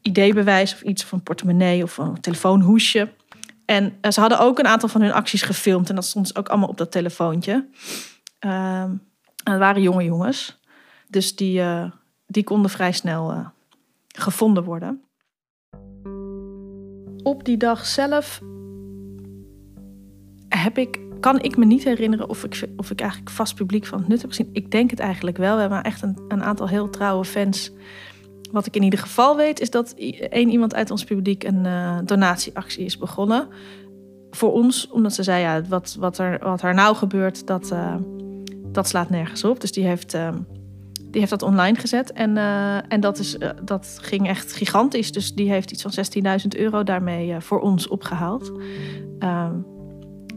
ID-bewijs 0.03 0.73
of 0.73 0.83
iets, 0.83 1.05
van 1.05 1.23
portemonnee 1.23 1.83
of 1.83 1.99
een 1.99 2.21
telefoonhoesje. 2.21 3.09
En 3.65 3.85
uh, 3.85 4.11
ze 4.11 4.21
hadden 4.21 4.41
ook 4.41 4.59
een 4.59 4.67
aantal 4.67 4.89
van 4.89 5.01
hun 5.01 5.13
acties 5.13 5.43
gefilmd. 5.43 5.89
En 5.89 5.95
dat 5.95 6.05
stond 6.05 6.27
dus 6.27 6.37
ook 6.37 6.49
allemaal 6.49 6.69
op 6.69 6.79
dat 6.79 6.93
telefoontje. 6.93 7.69
Uh, 8.41 8.83
en 9.45 9.59
waren 9.59 9.83
jonge 9.83 10.05
jongens. 10.05 10.61
Dus 11.09 11.37
die, 11.37 11.63
die 12.27 12.45
konden 12.45 12.71
vrij 12.71 12.93
snel 12.93 13.53
gevonden 14.09 14.65
worden. 14.65 15.05
Op 17.23 17.45
die 17.45 17.57
dag 17.57 17.87
zelf 17.87 18.41
heb 20.49 20.79
ik, 20.79 21.01
kan 21.21 21.41
ik 21.41 21.57
me 21.57 21.65
niet 21.65 21.85
herinneren 21.85 22.29
of 22.29 22.45
ik, 22.45 22.69
of 22.77 22.91
ik 22.91 23.01
eigenlijk 23.01 23.31
vast 23.31 23.55
publiek 23.55 23.87
van 23.87 23.99
het 23.99 24.09
nut 24.09 24.21
heb 24.21 24.31
gezien. 24.31 24.51
Ik 24.53 24.71
denk 24.71 24.91
het 24.91 24.99
eigenlijk 24.99 25.37
wel. 25.37 25.55
We 25.55 25.61
hebben 25.61 25.83
echt 25.83 26.03
een, 26.03 26.19
een 26.29 26.43
aantal 26.43 26.69
heel 26.69 26.91
trouwe 26.91 27.25
fans. 27.25 27.73
Wat 28.53 28.67
ik 28.67 28.77
in 28.77 28.83
ieder 28.83 28.99
geval 28.99 29.37
weet, 29.37 29.61
is 29.61 29.71
dat 29.71 29.95
één 30.31 30.51
iemand 30.51 30.75
uit 30.75 30.91
ons 30.91 31.05
publiek 31.05 31.45
een 31.45 31.65
uh, 31.65 31.99
donatieactie 32.05 32.85
is 32.85 32.99
begonnen. 32.99 33.49
Voor 34.31 34.53
ons, 34.53 34.89
omdat 34.89 35.15
ze 35.15 35.23
zei, 35.23 35.41
ja, 35.41 35.63
wat, 35.69 35.97
wat, 35.99 36.19
er, 36.19 36.39
wat 36.43 36.63
er 36.63 36.75
nou 36.75 36.97
gebeurt, 36.97 37.47
dat, 37.47 37.71
uh, 37.73 37.95
dat 38.67 38.89
slaat 38.89 39.11
nergens 39.11 39.45
op. 39.45 39.61
Dus 39.61 39.73
die 39.73 39.85
heeft, 39.85 40.15
uh, 40.15 40.29
die 41.05 41.21
heeft 41.21 41.31
dat 41.31 41.43
online 41.43 41.79
gezet. 41.79 42.13
En, 42.13 42.37
en 42.89 43.01
dat, 43.01 43.19
is, 43.19 43.37
dat 43.65 43.99
ging 44.03 44.29
echt 44.29 44.53
gigantisch. 44.53 45.13
Dus 45.13 45.35
die 45.35 45.51
heeft 45.51 45.71
iets 45.71 45.83
van 45.83 45.93
16.000 46.41 46.61
euro 46.61 46.83
daarmee 46.83 47.41
voor 47.41 47.61
ons 47.61 47.89
opgehaald. 47.89 48.53
Ehm, 49.19 49.53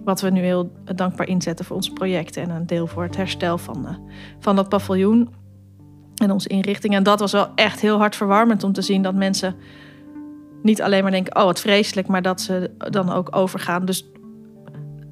wat 0.04 0.22
we 0.22 0.30
nu 0.30 0.42
heel 0.42 0.72
dankbaar 0.96 1.28
inzetten 1.28 1.66
voor 1.66 1.76
ons 1.76 1.90
project 1.90 2.38
en 2.38 2.50
een 2.50 2.66
deel 2.66 2.88
voor 2.88 3.04
het 3.04 3.16
herstel 3.16 3.58
van, 3.58 3.86
uh, 3.86 3.96
van 4.40 4.56
dat 4.56 4.70
paviljoen 4.70 5.30
en 6.16 6.32
onze 6.32 6.50
inrichting. 6.50 6.94
En 6.94 7.04
dat 7.04 7.20
was 7.20 7.32
wel 7.32 7.48
echt 7.56 7.80
heel 7.80 7.98
hard 7.98 8.16
verwarmend 8.16 8.64
om 8.64 8.74
te 8.74 8.82
zien 8.82 9.02
dat 9.02 9.16
mensen 9.16 9.56
niet 10.62 10.82
alleen 10.82 11.02
maar 11.02 11.12
denken: 11.12 11.36
oh 11.36 11.44
wat 11.44 11.60
vreselijk, 11.60 12.08
maar 12.08 12.22
dat 12.22 12.42
ze 12.42 12.72
dan 12.78 13.12
ook 13.12 13.36
overgaan. 13.36 13.86
Dus 13.86 14.06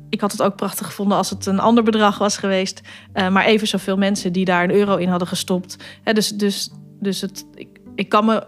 ik 0.09 0.21
had 0.21 0.31
het 0.31 0.41
ook 0.41 0.55
prachtig 0.55 0.85
gevonden 0.85 1.17
als 1.17 1.29
het 1.29 1.45
een 1.45 1.59
ander 1.59 1.83
bedrag 1.83 2.17
was 2.17 2.37
geweest, 2.37 2.81
uh, 3.13 3.29
maar 3.29 3.45
even 3.45 3.67
zoveel 3.67 3.97
mensen 3.97 4.33
die 4.33 4.45
daar 4.45 4.63
een 4.63 4.73
euro 4.73 4.95
in 4.95 5.09
hadden 5.09 5.27
gestopt. 5.27 5.77
dus 6.03 6.29
dus, 6.29 6.69
dus 6.99 7.21
het, 7.21 7.45
ik, 7.55 7.79
ik 7.95 8.09
kan 8.09 8.25
me 8.25 8.47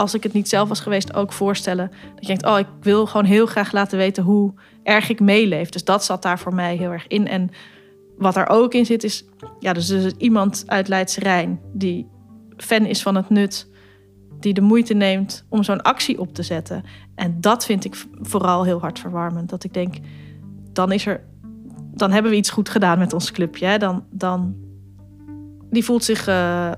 als 0.00 0.14
ik 0.14 0.22
het 0.22 0.32
niet 0.32 0.48
zelf 0.48 0.68
was 0.68 0.80
geweest, 0.80 1.14
ook 1.14 1.32
voorstellen. 1.32 1.90
Dat 2.14 2.20
je 2.20 2.26
denkt, 2.26 2.46
oh, 2.46 2.58
ik 2.58 2.66
wil 2.80 3.06
gewoon 3.06 3.26
heel 3.26 3.46
graag 3.46 3.72
laten 3.72 3.98
weten 3.98 4.22
hoe 4.22 4.54
erg 4.82 5.08
ik 5.08 5.20
meeleef. 5.20 5.68
Dus 5.68 5.84
dat 5.84 6.04
zat 6.04 6.22
daar 6.22 6.38
voor 6.38 6.54
mij 6.54 6.76
heel 6.76 6.90
erg 6.90 7.06
in. 7.06 7.28
En 7.28 7.50
wat 8.18 8.36
er 8.36 8.48
ook 8.48 8.74
in 8.74 8.86
zit 8.86 9.04
is, 9.04 9.24
ja, 9.58 9.72
dus, 9.72 10.12
iemand 10.18 10.64
uit 10.66 10.88
Leidse 10.88 11.20
Rijn 11.20 11.60
die 11.72 12.06
fan 12.56 12.86
is 12.86 13.02
van 13.02 13.14
het 13.14 13.30
nut, 13.30 13.68
die 14.40 14.54
de 14.54 14.60
moeite 14.60 14.94
neemt 14.94 15.44
om 15.48 15.62
zo'n 15.62 15.82
actie 15.82 16.18
op 16.18 16.34
te 16.34 16.42
zetten. 16.42 16.84
En 17.14 17.40
dat 17.40 17.64
vind 17.64 17.84
ik 17.84 18.06
vooral 18.20 18.64
heel 18.64 18.80
hard 18.80 18.98
verwarmend. 18.98 19.50
Dat 19.50 19.64
ik 19.64 19.74
denk, 19.74 19.94
dan 20.72 20.92
is 20.92 21.06
er, 21.06 21.24
dan 21.94 22.10
hebben 22.10 22.30
we 22.30 22.36
iets 22.36 22.50
goed 22.50 22.68
gedaan 22.68 22.98
met 22.98 23.12
ons 23.12 23.30
clubje. 23.30 23.78
Dan, 23.78 24.04
dan, 24.10 24.54
die 25.70 25.84
voelt 25.84 26.04
zich. 26.04 26.28
Uh, 26.28 26.72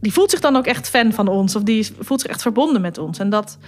die 0.00 0.12
voelt 0.12 0.30
zich 0.30 0.40
dan 0.40 0.56
ook 0.56 0.66
echt 0.66 0.88
fan 0.88 1.12
van 1.12 1.28
ons. 1.28 1.56
Of 1.56 1.62
die 1.62 1.90
voelt 1.98 2.20
zich 2.20 2.30
echt 2.30 2.42
verbonden 2.42 2.80
met 2.80 2.98
ons. 2.98 3.18
En 3.18 3.30
dat 3.30 3.58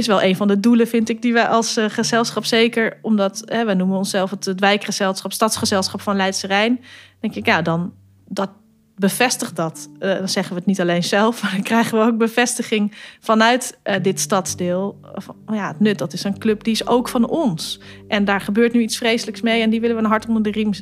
is 0.00 0.06
wel 0.06 0.22
een 0.22 0.36
van 0.36 0.48
de 0.48 0.60
doelen, 0.60 0.86
vind 0.86 1.08
ik, 1.08 1.22
die 1.22 1.32
wij 1.32 1.46
als 1.46 1.78
uh, 1.78 1.84
gezelschap 1.88 2.44
zeker, 2.44 2.98
omdat 3.02 3.42
hè, 3.44 3.64
we 3.64 3.74
noemen 3.74 3.96
onszelf 3.96 4.30
het, 4.30 4.44
het 4.44 4.60
wijkgezelschap, 4.60 5.32
stadsgezelschap 5.32 6.00
van 6.00 6.16
Leidse 6.16 6.46
Rijn. 6.46 6.80
Denk 7.20 7.34
ik, 7.34 7.46
ja, 7.46 7.62
dan 7.62 7.92
dat 8.28 8.50
bevestigt 8.96 9.56
dat. 9.56 9.88
Uh, 10.00 10.18
dan 10.18 10.28
zeggen 10.28 10.52
we 10.52 10.58
het 10.58 10.68
niet 10.68 10.80
alleen 10.80 11.04
zelf, 11.04 11.40
maar 11.42 11.52
dan 11.52 11.62
krijgen 11.62 11.98
we 11.98 12.04
ook 12.04 12.18
bevestiging 12.18 12.94
vanuit 13.20 13.78
uh, 13.84 13.94
dit 14.02 14.20
stadsdeel. 14.20 15.00
Van, 15.14 15.36
oh 15.46 15.54
ja, 15.54 15.68
het 15.68 15.80
nut, 15.80 15.98
dat 15.98 16.12
is 16.12 16.24
een 16.24 16.38
club 16.38 16.64
die 16.64 16.72
is 16.72 16.86
ook 16.86 17.08
van 17.08 17.28
ons. 17.28 17.80
En 18.08 18.24
daar 18.24 18.40
gebeurt 18.40 18.72
nu 18.72 18.80
iets 18.80 18.96
vreselijks 18.96 19.40
mee 19.40 19.62
en 19.62 19.70
die 19.70 19.80
willen 19.80 19.96
we 19.96 20.02
een 20.02 20.08
hart 20.08 20.26
onder 20.26 20.42
de 20.42 20.50
riem 20.50 20.72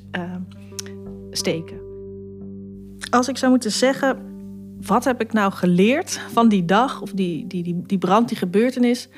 steken 1.31 1.87
als 3.11 3.29
ik 3.29 3.37
zou 3.37 3.51
moeten 3.51 3.73
zeggen, 3.73 4.28
wat 4.87 5.05
heb 5.05 5.21
ik 5.21 5.33
nou 5.33 5.53
geleerd 5.53 6.11
van 6.19 6.49
die 6.49 6.65
dag 6.65 7.03
of 7.03 7.13
die, 7.13 7.47
die, 7.47 7.63
die, 7.63 7.83
die 7.87 7.99
brand, 7.99 8.29
die 8.29 8.37
gebeurtenis? 8.37 9.09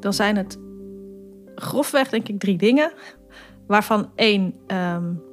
Dan 0.00 0.12
zijn 0.12 0.36
het 0.36 0.58
grofweg, 1.54 2.08
denk 2.08 2.28
ik, 2.28 2.38
drie 2.38 2.58
dingen. 2.58 2.92
Waarvan 3.66 4.10
één. 4.14 4.54
Um, 4.66 5.24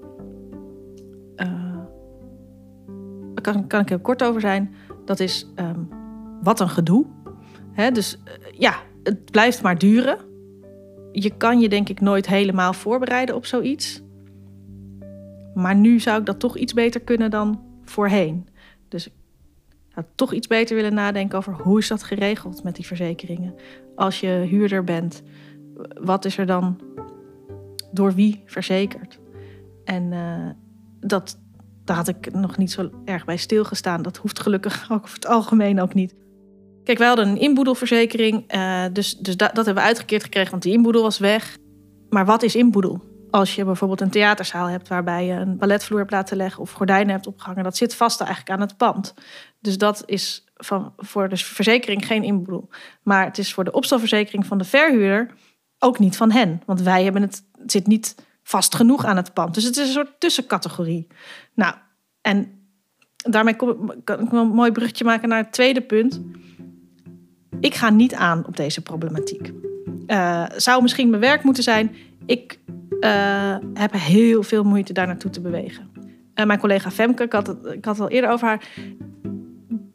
kan, 3.43 3.67
kan 3.67 3.81
ik 3.81 3.89
heel 3.89 3.99
kort 3.99 4.23
over 4.23 4.41
zijn. 4.41 4.73
Dat 5.05 5.19
is 5.19 5.51
um, 5.55 5.87
wat 6.41 6.59
een 6.59 6.69
gedoe. 6.69 7.05
He, 7.71 7.91
dus 7.91 8.19
uh, 8.25 8.59
ja, 8.59 8.75
het 9.03 9.31
blijft 9.31 9.61
maar 9.61 9.77
duren. 9.77 10.17
Je 11.11 11.37
kan 11.37 11.59
je 11.59 11.69
denk 11.69 11.89
ik 11.89 12.01
nooit 12.01 12.27
helemaal 12.27 12.73
voorbereiden 12.73 13.35
op 13.35 13.45
zoiets. 13.45 14.02
Maar 15.53 15.75
nu 15.75 15.99
zou 15.99 16.19
ik 16.19 16.25
dat 16.25 16.39
toch 16.39 16.57
iets 16.57 16.73
beter 16.73 17.01
kunnen 17.01 17.31
dan 17.31 17.61
voorheen. 17.83 18.47
Dus 18.87 19.07
ik 19.07 19.13
zou 19.93 20.05
toch 20.15 20.33
iets 20.33 20.47
beter 20.47 20.75
willen 20.75 20.93
nadenken 20.93 21.37
over 21.37 21.53
hoe 21.53 21.79
is 21.79 21.87
dat 21.87 22.03
geregeld 22.03 22.63
met 22.63 22.75
die 22.75 22.85
verzekeringen. 22.85 23.55
Als 23.95 24.19
je 24.19 24.27
huurder 24.27 24.83
bent, 24.83 25.23
wat 26.01 26.25
is 26.25 26.37
er 26.37 26.45
dan 26.45 26.79
door 27.91 28.13
wie 28.13 28.43
verzekerd? 28.45 29.19
En 29.83 30.11
uh, 30.11 30.49
dat, 30.99 31.37
daar 31.83 31.95
had 31.95 32.07
ik 32.07 32.33
nog 32.33 32.57
niet 32.57 32.71
zo 32.71 32.89
erg 33.05 33.25
bij 33.25 33.37
stilgestaan. 33.37 34.01
Dat 34.01 34.17
hoeft 34.17 34.39
gelukkig 34.39 34.85
ook 34.91 35.03
over 35.03 35.15
het 35.15 35.27
algemeen 35.27 35.81
ook 35.81 35.93
niet. 35.93 36.15
Kijk, 36.83 36.97
wij 36.97 37.07
hadden 37.07 37.27
een 37.27 37.39
inboedelverzekering, 37.39 38.55
uh, 38.55 38.83
dus, 38.93 39.17
dus 39.17 39.37
dat 39.37 39.55
hebben 39.55 39.73
we 39.75 39.81
uitgekeerd 39.81 40.23
gekregen, 40.23 40.51
want 40.51 40.63
die 40.63 40.73
inboedel 40.73 41.01
was 41.01 41.17
weg. 41.17 41.57
Maar 42.09 42.25
wat 42.25 42.43
is 42.43 42.55
inboedel? 42.55 43.12
Als 43.33 43.55
je 43.55 43.65
bijvoorbeeld 43.65 44.01
een 44.01 44.09
theaterzaal 44.09 44.67
hebt 44.67 44.87
waarbij 44.87 45.25
je 45.25 45.33
een 45.33 45.57
balletvloer 45.57 45.99
hebt 45.99 46.11
laten 46.11 46.37
leggen 46.37 46.61
of 46.61 46.71
gordijnen 46.71 47.13
hebt 47.13 47.27
opgehangen, 47.27 47.63
dat 47.63 47.77
zit 47.77 47.95
vast 47.95 48.21
eigenlijk 48.21 48.51
aan 48.51 48.67
het 48.67 48.77
pand. 48.77 49.13
Dus 49.59 49.77
dat 49.77 50.03
is 50.05 50.43
van, 50.55 50.93
voor 50.97 51.29
de 51.29 51.37
verzekering 51.37 52.05
geen 52.05 52.23
inboedel. 52.23 52.69
Maar 53.03 53.25
het 53.25 53.37
is 53.37 53.53
voor 53.53 53.63
de 53.63 53.71
opstalverzekering 53.71 54.45
van 54.45 54.57
de 54.57 54.63
verhuurder 54.63 55.33
ook 55.79 55.99
niet 55.99 56.17
van 56.17 56.31
hen. 56.31 56.61
Want 56.65 56.81
wij 56.81 57.03
hebben 57.03 57.21
het, 57.21 57.43
zit 57.65 57.87
niet 57.87 58.15
vast 58.43 58.75
genoeg 58.75 59.05
aan 59.05 59.17
het 59.17 59.33
pand. 59.33 59.53
Dus 59.53 59.63
het 59.63 59.77
is 59.77 59.87
een 59.87 59.93
soort 59.93 60.19
tussencategorie. 60.19 61.07
Nou, 61.53 61.75
en 62.21 62.67
daarmee 63.15 63.55
kom, 63.55 64.03
kan 64.03 64.19
ik 64.19 64.31
een 64.31 64.47
mooi 64.47 64.71
bruggetje 64.71 65.05
maken 65.05 65.29
naar 65.29 65.43
het 65.43 65.51
tweede 65.51 65.81
punt. 65.81 66.21
Ik 67.59 67.75
ga 67.75 67.89
niet 67.89 68.13
aan 68.13 68.45
op 68.45 68.57
deze 68.57 68.81
problematiek. 68.81 69.51
Uh, 70.07 70.45
zou 70.55 70.81
misschien 70.81 71.09
mijn 71.09 71.21
werk 71.21 71.43
moeten 71.43 71.63
zijn. 71.63 71.95
Ik 72.25 72.59
uh, 73.03 73.55
heb 73.73 73.93
heel 73.93 74.43
veel 74.43 74.63
moeite 74.63 74.93
daar 74.93 75.07
naartoe 75.07 75.31
te 75.31 75.41
bewegen. 75.41 75.91
Uh, 76.35 76.45
mijn 76.45 76.59
collega 76.59 76.91
Femke, 76.91 77.23
ik 77.23 77.33
had, 77.33 77.47
het, 77.47 77.57
ik 77.65 77.85
had 77.85 77.99
al 77.99 78.09
eerder 78.09 78.29
over 78.29 78.47
haar, 78.47 78.67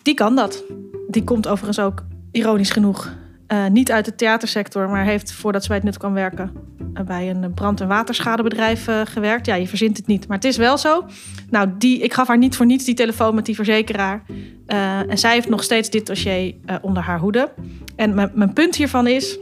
die 0.02 0.14
kan 0.14 0.36
dat. 0.36 0.64
Die 1.08 1.24
komt 1.24 1.48
overigens 1.48 1.78
ook, 1.80 2.04
ironisch 2.32 2.70
genoeg, 2.70 3.14
uh, 3.52 3.66
niet 3.66 3.92
uit 3.92 4.04
de 4.04 4.14
theatersector, 4.14 4.88
maar 4.88 5.04
heeft 5.04 5.32
voordat 5.32 5.62
ze 5.62 5.68
bij 5.68 5.76
het 5.76 5.86
Nut 5.86 5.98
kwam 5.98 6.12
werken 6.12 6.66
bij 7.06 7.30
een 7.30 7.54
brand- 7.54 7.80
en 7.80 7.88
waterschadebedrijf 7.88 8.86
gewerkt. 9.04 9.46
Ja, 9.46 9.54
je 9.54 9.68
verzint 9.68 9.96
het 9.96 10.06
niet, 10.06 10.28
maar 10.28 10.36
het 10.36 10.46
is 10.46 10.56
wel 10.56 10.78
zo. 10.78 11.06
Nou, 11.50 11.68
die, 11.78 11.98
ik 11.98 12.12
gaf 12.12 12.28
haar 12.28 12.38
niet 12.38 12.56
voor 12.56 12.66
niets 12.66 12.84
die 12.84 12.94
telefoon 12.94 13.34
met 13.34 13.46
die 13.46 13.54
verzekeraar. 13.54 14.22
en 14.66 15.18
zij 15.18 15.32
heeft 15.32 15.48
nog 15.48 15.62
steeds 15.62 15.90
dit 15.90 16.06
dossier 16.06 16.54
onder 16.82 17.02
haar 17.02 17.18
hoede. 17.18 17.52
En 17.96 18.14
mijn 18.14 18.52
punt 18.52 18.76
hiervan 18.76 19.06
is, 19.06 19.38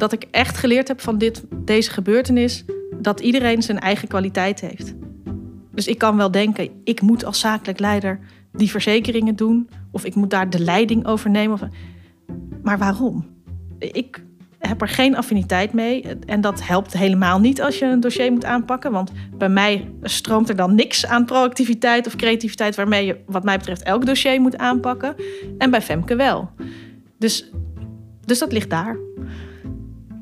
dat 0.00 0.12
ik 0.12 0.26
echt 0.30 0.56
geleerd 0.56 0.88
heb 0.88 1.00
van 1.00 1.18
dit, 1.18 1.44
deze 1.54 1.90
gebeurtenis 1.90 2.64
dat 3.00 3.20
iedereen 3.20 3.62
zijn 3.62 3.78
eigen 3.78 4.08
kwaliteit 4.08 4.60
heeft. 4.60 4.94
Dus 5.72 5.86
ik 5.86 5.98
kan 5.98 6.16
wel 6.16 6.30
denken, 6.30 6.70
ik 6.84 7.00
moet 7.00 7.24
als 7.24 7.40
zakelijk 7.40 7.78
leider 7.78 8.18
die 8.52 8.70
verzekeringen 8.70 9.36
doen, 9.36 9.68
of 9.90 10.04
ik 10.04 10.14
moet 10.14 10.30
daar 10.30 10.50
de 10.50 10.60
leiding 10.60 11.06
over 11.06 11.30
nemen. 11.30 11.72
Maar 12.62 12.78
waarom? 12.78 13.26
Ik 13.78 14.22
heb 14.58 14.80
er 14.80 14.88
geen 14.88 15.16
affiniteit 15.16 15.72
mee 15.72 16.04
en 16.26 16.40
dat 16.40 16.66
helpt 16.66 16.92
helemaal 16.92 17.40
niet 17.40 17.62
als 17.62 17.78
je 17.78 17.84
een 17.84 18.00
dossier 18.00 18.32
moet 18.32 18.44
aanpakken, 18.44 18.92
want 18.92 19.12
bij 19.36 19.48
mij 19.48 19.90
stroomt 20.02 20.48
er 20.48 20.56
dan 20.56 20.74
niks 20.74 21.06
aan 21.06 21.24
proactiviteit 21.24 22.06
of 22.06 22.16
creativiteit 22.16 22.76
waarmee 22.76 23.06
je, 23.06 23.16
wat 23.26 23.44
mij 23.44 23.56
betreft, 23.56 23.82
elk 23.82 24.06
dossier 24.06 24.40
moet 24.40 24.58
aanpakken. 24.58 25.14
En 25.58 25.70
bij 25.70 25.82
Femke 25.82 26.16
wel. 26.16 26.50
Dus, 27.18 27.50
dus 28.24 28.38
dat 28.38 28.52
ligt 28.52 28.70
daar. 28.70 28.96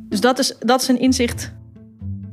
Dus 0.08 0.20
dat 0.20 0.38
is, 0.38 0.56
dat 0.58 0.80
is 0.82 0.88
een 0.88 1.00
inzicht. 1.00 1.52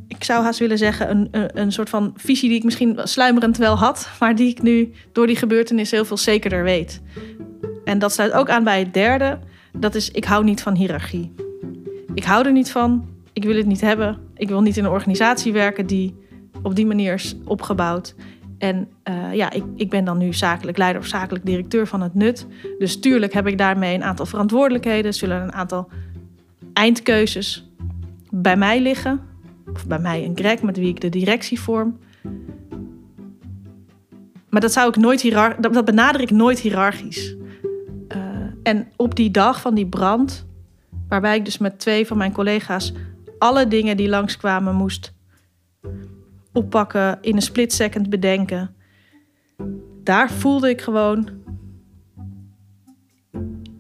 Ik 0.08 0.24
zou 0.24 0.44
haast 0.44 0.60
willen 0.60 0.78
zeggen, 0.78 1.10
een, 1.10 1.28
een, 1.32 1.60
een 1.60 1.72
soort 1.72 1.90
van 1.90 2.14
visie 2.16 2.50
die 2.50 2.58
ik 2.58 2.64
misschien 2.64 3.00
sluimerend 3.04 3.58
wel 3.58 3.76
had, 3.76 4.10
maar 4.20 4.36
die 4.36 4.50
ik 4.50 4.62
nu 4.62 4.94
door 5.12 5.28
die 5.28 5.36
gebeurtenis 5.36 5.92
heel 5.92 6.06
veel 6.06 6.18
zekerder 6.18 6.64
weet. 6.64 7.02
En 7.84 8.00
dat 8.00 8.14
sluit 8.14 8.32
ook 8.32 8.50
aan 8.50 8.64
bij 8.64 8.80
het 8.80 8.94
derde. 8.94 9.40
Dat 9.78 9.96
is, 9.96 10.12
ik 10.12 10.26
hou 10.26 10.44
niet 10.44 10.62
van 10.62 10.76
hiërarchie. 10.76 11.34
Ik 12.14 12.24
hou 12.24 12.46
er 12.46 12.52
niet 12.52 12.72
van. 12.72 13.06
Ik 13.34 13.44
wil 13.44 13.56
het 13.56 13.66
niet 13.66 13.82
hebben. 13.82 14.18
Ik 14.36 14.50
wil 14.50 14.62
niet 14.62 14.78
in 14.78 14.84
een 14.84 14.92
organisatie 14.92 15.54
werken 15.54 15.88
die 15.88 16.16
op 16.64 16.76
die 16.76 16.86
manier 16.86 17.14
is 17.14 17.36
opgebouwd. 17.46 18.16
En 18.58 18.88
uh, 19.10 19.34
ja, 19.34 19.52
ik, 19.52 19.64
ik 19.76 19.90
ben 19.90 20.06
dan 20.06 20.18
nu 20.18 20.34
zakelijk 20.34 20.78
leider 20.78 21.02
of 21.02 21.08
zakelijk 21.08 21.46
directeur 21.46 21.88
van 21.88 22.02
het 22.02 22.14
NUT. 22.14 22.48
Dus 22.80 23.00
tuurlijk 23.00 23.34
heb 23.34 23.48
ik 23.48 23.58
daarmee 23.58 23.96
een 23.96 24.04
aantal 24.04 24.26
verantwoordelijkheden. 24.26 25.14
Zullen 25.14 25.42
een 25.42 25.54
aantal 25.54 25.90
eindkeuzes 26.76 27.70
bij 28.30 28.58
mij 28.58 28.82
liggen. 28.82 29.22
Of 29.74 29.88
bij 29.88 30.00
mij 30.00 30.24
en 30.24 30.38
Greg, 30.38 30.62
met 30.62 30.78
wie 30.78 30.90
ik 30.90 31.02
de 31.02 31.10
directie 31.10 31.60
vorm. 31.60 32.00
Maar 34.50 34.62
dat, 34.62 34.74
zou 34.74 34.90
ik 34.90 34.96
nooit 34.96 35.22
hierar 35.22 35.62
dat, 35.62 35.86
benader 35.86 36.22
ik 36.22 36.32
nooit 36.32 36.60
hiërarchisch. 36.60 37.36
Uh, 38.16 38.18
en 38.64 38.88
op 38.96 39.16
die 39.16 39.32
dag 39.32 39.62
van 39.62 39.76
die 39.76 39.88
brand, 39.88 40.48
waarbij 41.08 41.36
ik 41.36 41.46
dus 41.46 41.58
met 41.58 41.80
twee 41.80 42.08
van 42.08 42.18
mijn 42.18 42.32
collega's 42.32 42.94
alle 43.38 43.68
dingen 43.68 43.98
die 43.98 44.10
langskwamen 44.10 44.76
moest 44.76 45.14
oppakken, 46.54 47.18
in 47.22 47.36
een 47.36 47.42
split 47.42 47.74
second 47.74 48.10
bedenken. 48.10 48.76
Daar 50.04 50.32
voelde 50.32 50.70
ik 50.70 50.82
gewoon. 50.82 51.30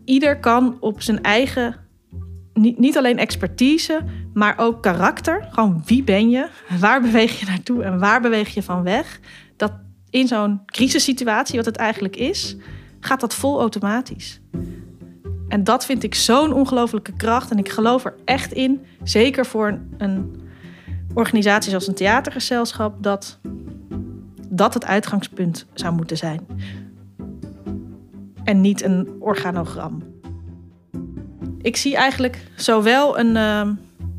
Ieder 0.06 0.40
kan 0.40 0.78
op 0.80 1.02
zijn 1.02 1.22
eigen, 1.22 1.75
niet, 2.56 2.80
niet 2.80 2.98
alleen 2.98 3.18
expertise, 3.18 4.02
maar 4.34 4.58
ook 4.58 4.82
karakter. 4.82 5.48
Gewoon 5.52 5.82
wie 5.86 6.04
ben 6.04 6.30
je? 6.30 6.48
Waar 6.80 7.02
beweeg 7.02 7.40
je 7.40 7.46
naartoe 7.46 7.84
en 7.84 8.00
waar 8.00 8.22
beweeg 8.22 8.54
je 8.54 8.64
van 8.64 8.84
weg? 8.84 9.20
Dat 9.56 9.72
in 10.10 10.28
zo'n 10.28 10.62
crisissituatie, 10.66 11.56
wat 11.56 11.66
het 11.66 11.76
eigenlijk 11.76 12.16
is, 12.16 12.56
gaat 13.00 13.20
dat 13.20 13.36
vol 13.36 13.60
automatisch. 13.60 14.42
En 15.48 15.64
dat 15.64 15.86
vind 15.86 16.04
ik 16.04 16.16
zo'n 16.16 16.54
ongelofelijke 16.54 17.14
kracht. 17.14 17.52
En 17.52 17.58
ik 17.58 17.70
geloof 17.70 18.06
er 18.06 18.16
echt 18.26 18.54
in, 18.54 18.86
zeker 19.04 19.46
voor 19.46 19.68
een, 19.68 19.94
een 19.98 20.36
organisatie 21.14 21.70
zoals 21.70 21.88
een 21.88 21.96
theatergezelschap, 21.96 23.04
dat 23.04 23.40
dat 24.50 24.74
het 24.74 24.86
uitgangspunt 24.86 25.66
zou 25.74 25.96
moeten 25.96 26.18
zijn. 26.18 26.46
En 28.44 28.62
niet 28.62 28.84
een 28.84 29.10
organogram. 29.20 30.05
Ik 31.66 31.76
zie 31.76 31.96
eigenlijk 31.96 32.38
zowel 32.56 33.20
een 33.20 33.36
uh, 33.36 33.70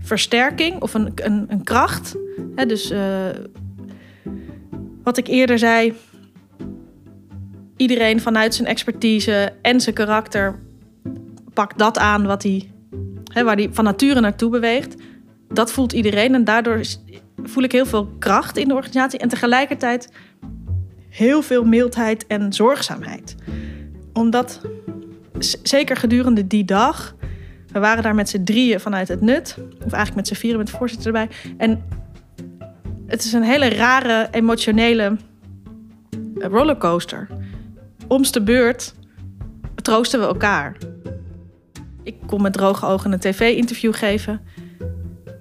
versterking 0.00 0.83
of 0.83 0.95
een, 0.95 1.12
een, 1.15 1.47
een 1.49 1.65
kracht. 1.65 2.17
Hè, 2.55 2.67
dus 2.67 2.91
uh, 2.91 3.29
wat 5.03 5.17
ik 5.17 5.26
eerder 5.26 5.59
zei, 5.59 5.95
iedereen 7.76 8.21
vanuit 8.21 8.55
zijn 8.55 8.69
expertise 8.69 9.53
en 9.62 9.81
zijn 9.81 9.95
karakter 9.95 10.59
pakt 11.55 11.79
dat 11.79 11.99
aan 11.99 12.26
wat 12.26 12.43
hij, 12.43 12.71
hè, 13.33 13.45
waar 13.45 13.57
hij 13.57 13.69
van 13.73 13.85
nature 13.85 14.21
naartoe 14.21 14.50
beweegt. 14.50 14.95
Dat 15.49 15.73
voelt 15.73 15.93
iedereen 15.93 16.35
en 16.35 16.45
daardoor 16.45 16.81
voel 17.43 17.62
ik 17.62 17.73
heel 17.73 17.87
veel 17.87 18.07
kracht 18.19 18.57
in 18.57 18.69
de 18.69 18.75
organisatie 18.75 19.19
en 19.19 19.29
tegelijkertijd 19.29 20.12
heel 21.09 21.43
veel 21.43 21.65
mildheid 21.65 22.26
en 22.26 22.53
zorgzaamheid. 22.53 23.35
Omdat, 24.12 24.61
zeker 25.62 25.97
gedurende 25.97 26.47
die 26.47 26.65
dag, 26.65 27.15
we 27.76 27.83
waren 27.83 28.02
daar 28.02 28.14
met 28.14 28.28
z'n 28.28 28.45
drieën 28.45 28.80
vanuit 28.80 29.09
het 29.09 29.21
nut, 29.21 29.56
of 29.59 29.92
eigenlijk 29.92 30.14
met 30.14 30.26
z'n 30.26 30.35
vieren 30.35 30.59
met 30.59 30.66
de 30.66 30.76
voorzitter 30.76 31.06
erbij. 31.06 31.28
En 31.56 31.85
het 33.06 33.25
is 33.25 33.33
een 33.33 33.42
hele 33.42 33.68
rare, 33.68 34.28
emotionele 34.30 35.16
rollercoaster. 36.38 37.28
Om's 38.06 38.33
de 38.33 38.42
beurt 38.42 38.95
troosten 39.83 40.21
we 40.21 40.26
elkaar. 40.26 40.76
Ik 42.02 42.16
kon 42.26 42.42
met 42.42 42.52
droge 42.52 42.87
ogen 42.87 43.12
een 43.12 43.18
tv-interview 43.18 43.95
geven. 43.95 44.40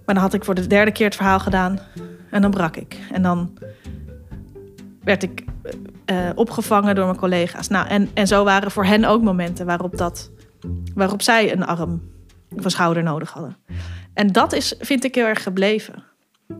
Maar 0.06 0.16
dan 0.16 0.24
had 0.24 0.34
ik 0.34 0.44
voor 0.44 0.56
de 0.56 0.68
derde 0.68 0.92
keer 0.92 1.06
het 1.06 1.16
verhaal 1.16 1.40
gedaan. 1.40 1.80
En 2.30 2.42
dan 2.42 2.52
brak 2.52 2.76
ik. 2.76 3.00
En 3.12 3.22
dan 3.22 3.58
werd 5.04 5.24
ik 5.24 5.44
uh, 6.12 6.30
opgevangen 6.36 6.96
door 6.96 7.06
mijn 7.06 7.18
collega's. 7.18 7.68
Nou, 7.68 7.88
en, 7.88 8.10
en 8.14 8.28
zo 8.28 8.44
waren 8.44 8.72
voor 8.72 8.86
hen 8.86 9.06
ook 9.06 9.22
momenten 9.22 9.66
waarop, 9.66 9.98
dat, 9.98 10.32
waarop 10.96 11.22
zij 11.22 11.52
een 11.52 11.66
arm 11.66 12.02
of 12.58 12.64
een 12.64 12.72
schouder 12.72 13.04
nodig 13.04 13.32
hadden. 13.32 13.58
En 14.14 14.32
dat 14.32 14.54
is, 14.54 14.76
vind 14.80 15.04
ik 15.04 15.16
heel 15.16 15.26
erg 15.26 15.44
gebleven. 15.44 16.04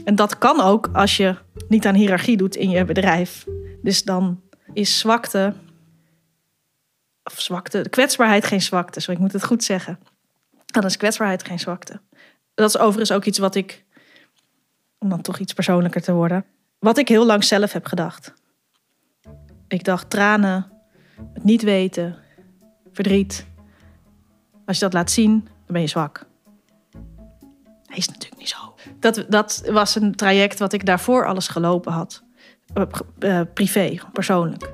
En 0.04 0.16
dat 0.16 0.38
kan 0.38 0.62
ook 0.62 0.90
als 0.94 1.18
je 1.18 1.36
niet 1.68 1.86
aan 1.88 1.96
hiërarchie 1.96 2.38
doet 2.38 2.56
in 2.56 2.70
je 2.70 2.86
bedrijf. 2.86 3.46
Dus 3.82 4.04
dan 4.04 4.42
is 4.74 5.00
zwakte, 5.00 5.54
of 7.24 7.42
zwakte, 7.42 7.86
kwetsbaarheid 7.90 8.46
geen 8.46 8.62
zwakte, 8.62 9.02
zo 9.02 9.12
ik 9.12 9.20
moet 9.20 9.34
het 9.34 9.46
goed 9.46 9.64
zeggen. 9.64 10.00
Dan 10.66 10.86
is 10.86 10.98
kwetsbaarheid 10.98 11.46
geen 11.46 11.60
zwakte. 11.60 12.02
Dat 12.54 12.70
is 12.70 12.78
overigens 12.78 13.12
ook 13.12 13.26
iets 13.26 13.38
wat 13.38 13.56
ik, 13.56 13.86
om 14.98 15.10
dan 15.10 15.22
toch 15.22 15.40
iets 15.40 15.54
persoonlijker 15.54 16.02
te 16.02 16.14
worden, 16.14 16.46
wat 16.80 16.98
ik 16.98 17.08
heel 17.08 17.26
lang 17.26 17.44
zelf 17.44 17.72
heb 17.72 17.86
gedacht. 17.86 18.34
Ik 19.68 19.84
dacht 19.84 20.10
tranen, 20.10 20.72
het 21.34 21.44
niet 21.44 21.62
weten, 21.62 22.16
verdriet. 22.92 23.46
Als 24.66 24.78
je 24.78 24.84
dat 24.84 24.94
laat 24.94 25.12
zien, 25.12 25.48
dan 25.66 25.74
ben 25.74 25.82
je 25.82 25.88
zwak. 25.88 26.26
Hij 27.86 27.98
is 27.98 28.08
natuurlijk 28.08 28.42
niet 28.42 28.50
zo. 28.50 28.76
Dat, 29.00 29.26
dat 29.30 29.64
was 29.72 29.96
een 29.96 30.16
traject 30.16 30.60
wat 30.60 30.74
ik 30.74 30.86
daarvoor 30.86 31.28
alles 31.28 31.48
gelopen 31.48 31.92
had. 31.92 32.24
Uh, 33.20 33.42
privé, 33.54 34.00
persoonlijk. 34.14 34.72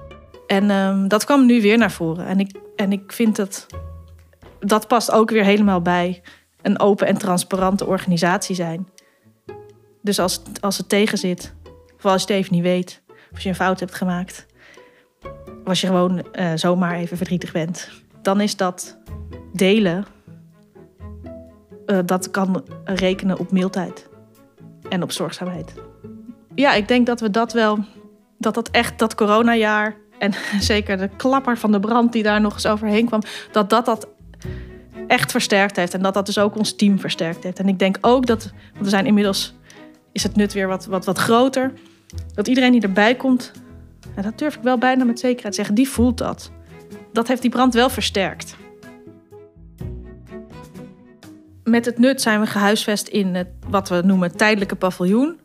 En 0.47 0.69
um, 0.69 1.07
dat 1.07 1.23
kwam 1.23 1.45
nu 1.45 1.61
weer 1.61 1.77
naar 1.77 1.91
voren. 1.91 2.25
En 2.25 2.39
ik, 2.39 2.59
en 2.75 2.91
ik 2.91 3.11
vind 3.11 3.35
dat 3.35 3.65
dat 4.59 4.87
past 4.87 5.11
ook 5.11 5.29
weer 5.29 5.43
helemaal 5.43 5.81
bij 5.81 6.21
een 6.61 6.79
open 6.79 7.07
en 7.07 7.17
transparante 7.17 7.85
organisatie 7.85 8.55
zijn. 8.55 8.87
Dus 10.01 10.19
als, 10.19 10.41
als 10.59 10.77
het 10.77 10.89
tegen 10.89 11.17
zit, 11.17 11.53
of 11.97 12.05
als 12.05 12.23
je 12.23 12.33
het 12.33 12.49
niet 12.49 12.63
weet, 12.63 13.01
of 13.07 13.31
als 13.31 13.43
je 13.43 13.49
een 13.49 13.55
fout 13.55 13.79
hebt 13.79 13.95
gemaakt, 13.95 14.45
of 15.45 15.67
als 15.67 15.81
je 15.81 15.87
gewoon 15.87 16.25
uh, 16.33 16.51
zomaar 16.55 16.95
even 16.95 17.17
verdrietig 17.17 17.51
bent, 17.51 17.89
dan 18.21 18.41
is 18.41 18.55
dat 18.57 18.97
delen, 19.53 20.05
uh, 21.91 21.99
dat 22.05 22.31
kan 22.31 22.63
rekenen 22.83 23.39
op 23.39 23.51
mildheid 23.51 24.09
en 24.89 25.03
op 25.03 25.11
zorgzaamheid. 25.11 25.73
Ja, 26.55 26.73
ik 26.73 26.87
denk 26.87 27.05
dat 27.05 27.19
we 27.19 27.29
dat 27.29 27.53
wel, 27.53 27.79
dat 28.37 28.53
dat 28.53 28.69
echt 28.69 28.99
dat 28.99 29.15
coronajaar 29.15 29.95
en 30.19 30.33
zeker 30.59 30.97
de 30.97 31.09
klapper 31.17 31.57
van 31.57 31.71
de 31.71 31.79
brand 31.79 32.11
die 32.11 32.23
daar 32.23 32.41
nog 32.41 32.53
eens 32.53 32.67
overheen 32.67 33.05
kwam, 33.05 33.21
dat 33.51 33.69
dat 33.69 33.85
dat 33.85 34.07
echt 35.07 35.31
versterkt 35.31 35.75
heeft. 35.75 35.93
En 35.93 36.01
dat 36.01 36.13
dat 36.13 36.25
dus 36.25 36.37
ook 36.37 36.57
ons 36.57 36.75
team 36.75 36.99
versterkt 36.99 37.43
heeft. 37.43 37.59
En 37.59 37.67
ik 37.67 37.79
denk 37.79 37.97
ook 38.01 38.25
dat, 38.25 38.51
want 38.73 38.83
we 38.83 38.89
zijn 38.89 39.05
inmiddels, 39.05 39.53
is 40.11 40.23
het 40.23 40.35
nut 40.35 40.53
weer 40.53 40.67
wat, 40.67 40.85
wat, 40.85 41.05
wat 41.05 41.17
groter. 41.17 41.73
Dat 42.33 42.47
iedereen 42.47 42.71
die 42.71 42.81
erbij 42.81 43.15
komt, 43.15 43.51
en 44.15 44.23
dat 44.23 44.37
durf 44.37 44.55
ik 44.55 44.61
wel 44.61 44.77
bijna 44.77 45.03
met 45.03 45.19
zekerheid 45.19 45.55
zeggen, 45.55 45.75
die 45.75 45.89
voelt 45.89 46.17
dat. 46.17 46.51
Dat 47.13 47.27
heeft 47.27 47.41
die 47.41 47.51
brand 47.51 47.73
wel 47.73 47.89
versterkt. 47.89 48.55
Met 51.71 51.85
het 51.85 51.99
nut 51.99 52.21
zijn 52.21 52.39
we 52.39 52.45
gehuisvest 52.45 53.07
in 53.07 53.35
het, 53.35 53.47
wat 53.69 53.89
we 53.89 54.01
noemen 54.05 54.37
tijdelijke 54.37 54.75
paviljoen. 54.75 55.39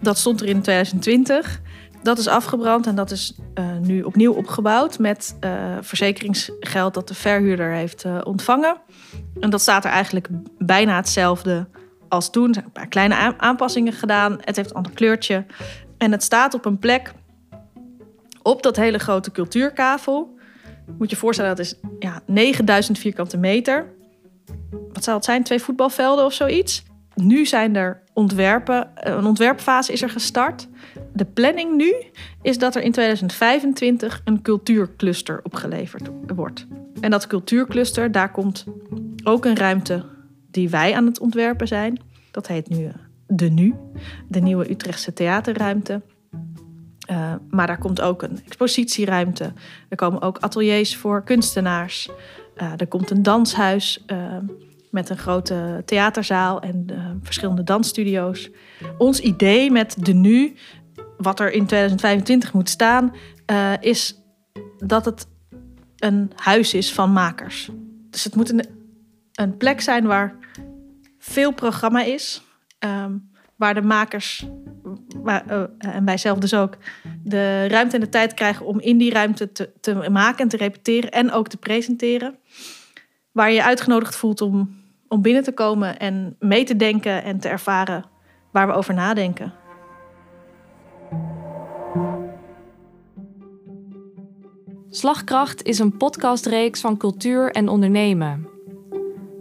Dat 0.00 0.18
stond 0.18 0.40
er 0.40 0.46
in 0.46 0.62
2020. 0.62 1.60
Dat 2.02 2.18
is 2.18 2.26
afgebrand 2.26 2.86
en 2.86 2.94
dat 2.94 3.10
is 3.10 3.38
uh, 3.54 3.64
nu 3.80 4.02
opnieuw 4.02 4.32
opgebouwd 4.32 4.98
met 4.98 5.36
uh, 5.40 5.76
verzekeringsgeld 5.80 6.94
dat 6.94 7.08
de 7.08 7.14
verhuurder 7.14 7.72
heeft 7.72 8.04
uh, 8.04 8.20
ontvangen. 8.24 8.76
En 9.40 9.50
dat 9.50 9.60
staat 9.60 9.84
er 9.84 9.90
eigenlijk 9.90 10.28
bijna 10.58 10.96
hetzelfde 10.96 11.68
als 12.08 12.30
toen. 12.30 12.48
Er 12.48 12.54
zijn 12.54 12.64
een 12.64 12.72
paar 12.72 12.88
kleine 12.88 13.38
aanpassingen 13.38 13.92
gedaan. 13.92 14.38
Het 14.40 14.56
heeft 14.56 14.70
een 14.70 14.76
ander 14.76 14.92
kleurtje. 14.92 15.46
En 15.98 16.12
het 16.12 16.22
staat 16.22 16.54
op 16.54 16.64
een 16.64 16.78
plek 16.78 17.12
op 18.42 18.62
dat 18.62 18.76
hele 18.76 18.98
grote 18.98 19.30
cultuurkavel. 19.30 20.38
Moet 20.86 21.10
je 21.10 21.14
je 21.14 21.20
voorstellen, 21.20 21.56
dat 21.56 21.66
is 21.66 21.74
ja, 21.98 22.22
9000 22.26 22.98
vierkante 22.98 23.36
meter. 23.36 23.96
Wat 24.92 25.04
zou 25.04 25.16
het 25.16 25.24
zijn? 25.24 25.42
Twee 25.42 25.60
voetbalvelden 25.60 26.24
of 26.24 26.32
zoiets? 26.32 26.82
Nu 27.14 27.46
zijn 27.46 27.76
er 27.76 28.02
ontwerpen. 28.12 28.90
Een 28.94 29.24
ontwerpfase 29.24 29.92
is 29.92 30.02
er 30.02 30.10
gestart. 30.10 30.68
De 31.12 31.24
planning 31.24 31.76
nu 31.76 31.94
is 32.42 32.58
dat 32.58 32.74
er 32.74 32.82
in 32.82 32.92
2025 32.92 34.20
een 34.24 34.42
cultuurcluster 34.42 35.40
opgeleverd 35.42 36.08
wordt. 36.34 36.66
En 37.00 37.10
dat 37.10 37.26
cultuurcluster, 37.26 38.12
daar 38.12 38.30
komt 38.30 38.64
ook 39.24 39.44
een 39.44 39.56
ruimte 39.56 40.04
die 40.50 40.68
wij 40.68 40.94
aan 40.94 41.06
het 41.06 41.20
ontwerpen 41.20 41.68
zijn. 41.68 42.00
Dat 42.30 42.46
heet 42.46 42.68
nu 42.68 42.86
eh, 42.86 42.94
de 43.26 43.50
NU, 43.50 43.74
de 44.28 44.40
Nieuwe 44.40 44.70
Utrechtse 44.70 45.12
Theaterruimte. 45.12 46.02
Uh, 47.10 47.34
maar 47.50 47.66
daar 47.66 47.78
komt 47.78 48.00
ook 48.00 48.22
een 48.22 48.40
expositieruimte. 48.44 49.52
Er 49.88 49.96
komen 49.96 50.22
ook 50.22 50.38
ateliers 50.38 50.96
voor 50.96 51.24
kunstenaars. 51.24 52.10
Uh, 52.60 52.72
er 52.76 52.86
komt 52.86 53.10
een 53.10 53.22
danshuis. 53.22 54.04
Uh, 54.06 54.36
met 54.90 55.08
een 55.08 55.18
grote 55.18 55.82
theaterzaal 55.84 56.60
en 56.60 56.86
uh, 56.90 57.10
verschillende 57.22 57.62
dansstudio's. 57.62 58.50
Ons 58.98 59.20
idee 59.20 59.70
met 59.70 59.96
de 60.04 60.12
nu, 60.12 60.54
wat 61.16 61.40
er 61.40 61.52
in 61.52 61.66
2025 61.66 62.52
moet 62.52 62.68
staan, 62.68 63.14
is 63.80 64.22
dat 64.78 65.04
het 65.04 65.26
een 65.96 66.32
huis 66.34 66.74
is 66.74 66.92
van 66.92 67.12
makers. 67.12 67.70
Dus 68.10 68.24
het 68.24 68.34
moet 68.34 68.50
een, 68.50 68.64
een 69.32 69.56
plek 69.56 69.80
zijn 69.80 70.06
waar 70.06 70.36
veel 71.18 71.52
programma 71.52 72.02
is, 72.02 72.42
um, 72.78 73.27
waar 73.58 73.74
de 73.74 73.82
makers, 73.82 74.46
uh, 75.24 75.62
en 75.78 76.04
wij 76.04 76.16
zelf 76.16 76.38
dus 76.38 76.54
ook, 76.54 76.76
de 77.24 77.68
ruimte 77.68 77.94
en 77.94 78.00
de 78.00 78.08
tijd 78.08 78.34
krijgen 78.34 78.66
om 78.66 78.80
in 78.80 78.98
die 78.98 79.12
ruimte 79.12 79.52
te, 79.52 79.70
te 79.80 79.94
maken 79.94 80.38
en 80.38 80.48
te 80.48 80.56
repeteren 80.56 81.10
en 81.10 81.32
ook 81.32 81.48
te 81.48 81.56
presenteren 81.56 82.38
waar 83.32 83.48
je 83.48 83.54
je 83.54 83.64
uitgenodigd 83.64 84.16
voelt 84.16 84.40
om, 84.40 84.76
om 85.08 85.22
binnen 85.22 85.42
te 85.42 85.52
komen 85.52 85.98
en 85.98 86.36
mee 86.38 86.64
te 86.64 86.76
denken 86.76 87.24
en 87.24 87.38
te 87.38 87.48
ervaren 87.48 88.04
waar 88.52 88.66
we 88.66 88.72
over 88.72 88.94
nadenken. 88.94 89.52
Slagkracht 94.90 95.62
is 95.62 95.78
een 95.78 95.96
podcastreeks 95.96 96.80
van 96.80 96.96
cultuur 96.96 97.50
en 97.50 97.68
ondernemen. 97.68 98.48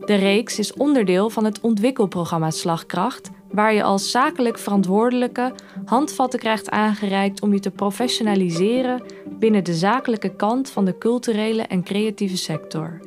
De 0.06 0.16
reeks 0.16 0.60
is 0.60 0.74
onderdeel 0.74 1.30
van 1.30 1.46
het 1.46 1.60
ontwikkelprogramma 1.60 2.52
Slagkracht, 2.52 3.30
waar 3.52 3.74
je 3.74 3.84
als 3.84 4.12
zakelijk 4.12 4.58
verantwoordelijke 4.58 5.54
handvatten 5.86 6.40
krijgt 6.40 6.70
aangereikt 6.70 7.42
om 7.42 7.54
je 7.54 7.60
te 7.60 7.72
professionaliseren 7.72 9.04
binnen 9.40 9.64
de 9.64 9.74
zakelijke 9.74 10.36
kant 10.36 10.70
van 10.70 10.86
de 10.86 10.98
culturele 10.98 11.62
en 11.62 11.84
creatieve 11.84 12.38
sector. 12.38 13.00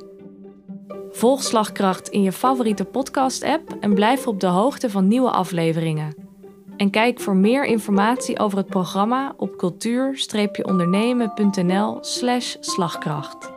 Volg 1.10 1.42
Slagkracht 1.42 2.08
in 2.08 2.22
je 2.22 2.32
favoriete 2.32 2.84
podcast-app 2.84 3.76
en 3.80 3.94
blijf 3.94 4.26
op 4.26 4.40
de 4.40 4.46
hoogte 4.46 4.90
van 4.90 5.08
nieuwe 5.08 5.30
afleveringen. 5.30 6.28
En 6.76 6.90
kijk 6.90 7.20
voor 7.20 7.36
meer 7.36 7.64
informatie 7.64 8.38
over 8.38 8.58
het 8.58 8.66
programma 8.66 9.34
op 9.36 9.56
cultuur-ondernemen.nl/slash 9.56 12.56
slagkracht. 12.60 13.52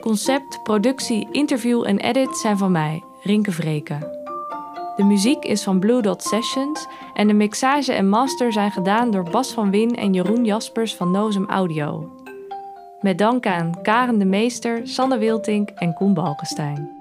Concept, 0.00 0.62
productie, 0.62 1.28
interview 1.32 1.86
en 1.86 1.98
edit 1.98 2.36
zijn 2.36 2.58
van 2.58 2.72
mij, 2.72 3.02
Rinke 3.22 3.52
Vreken. 3.52 4.17
De 4.98 5.04
muziek 5.04 5.44
is 5.44 5.62
van 5.62 5.80
Blue 5.80 6.02
Dot 6.02 6.22
Sessions 6.22 6.86
en 7.14 7.26
de 7.26 7.32
mixage 7.32 7.92
en 7.92 8.08
master 8.08 8.52
zijn 8.52 8.70
gedaan 8.70 9.10
door 9.10 9.30
Bas 9.30 9.52
van 9.52 9.70
Win 9.70 9.96
en 9.96 10.12
Jeroen 10.12 10.44
Jaspers 10.44 10.94
van 10.94 11.10
Nozem 11.10 11.48
Audio. 11.48 12.10
Met 13.00 13.18
dank 13.18 13.46
aan 13.46 13.82
Karen 13.82 14.18
de 14.18 14.24
Meester, 14.24 14.80
Sanne 14.84 15.18
Wiltink 15.18 15.70
en 15.70 15.94
Koen 15.94 16.14
Balkenstein. 16.14 16.97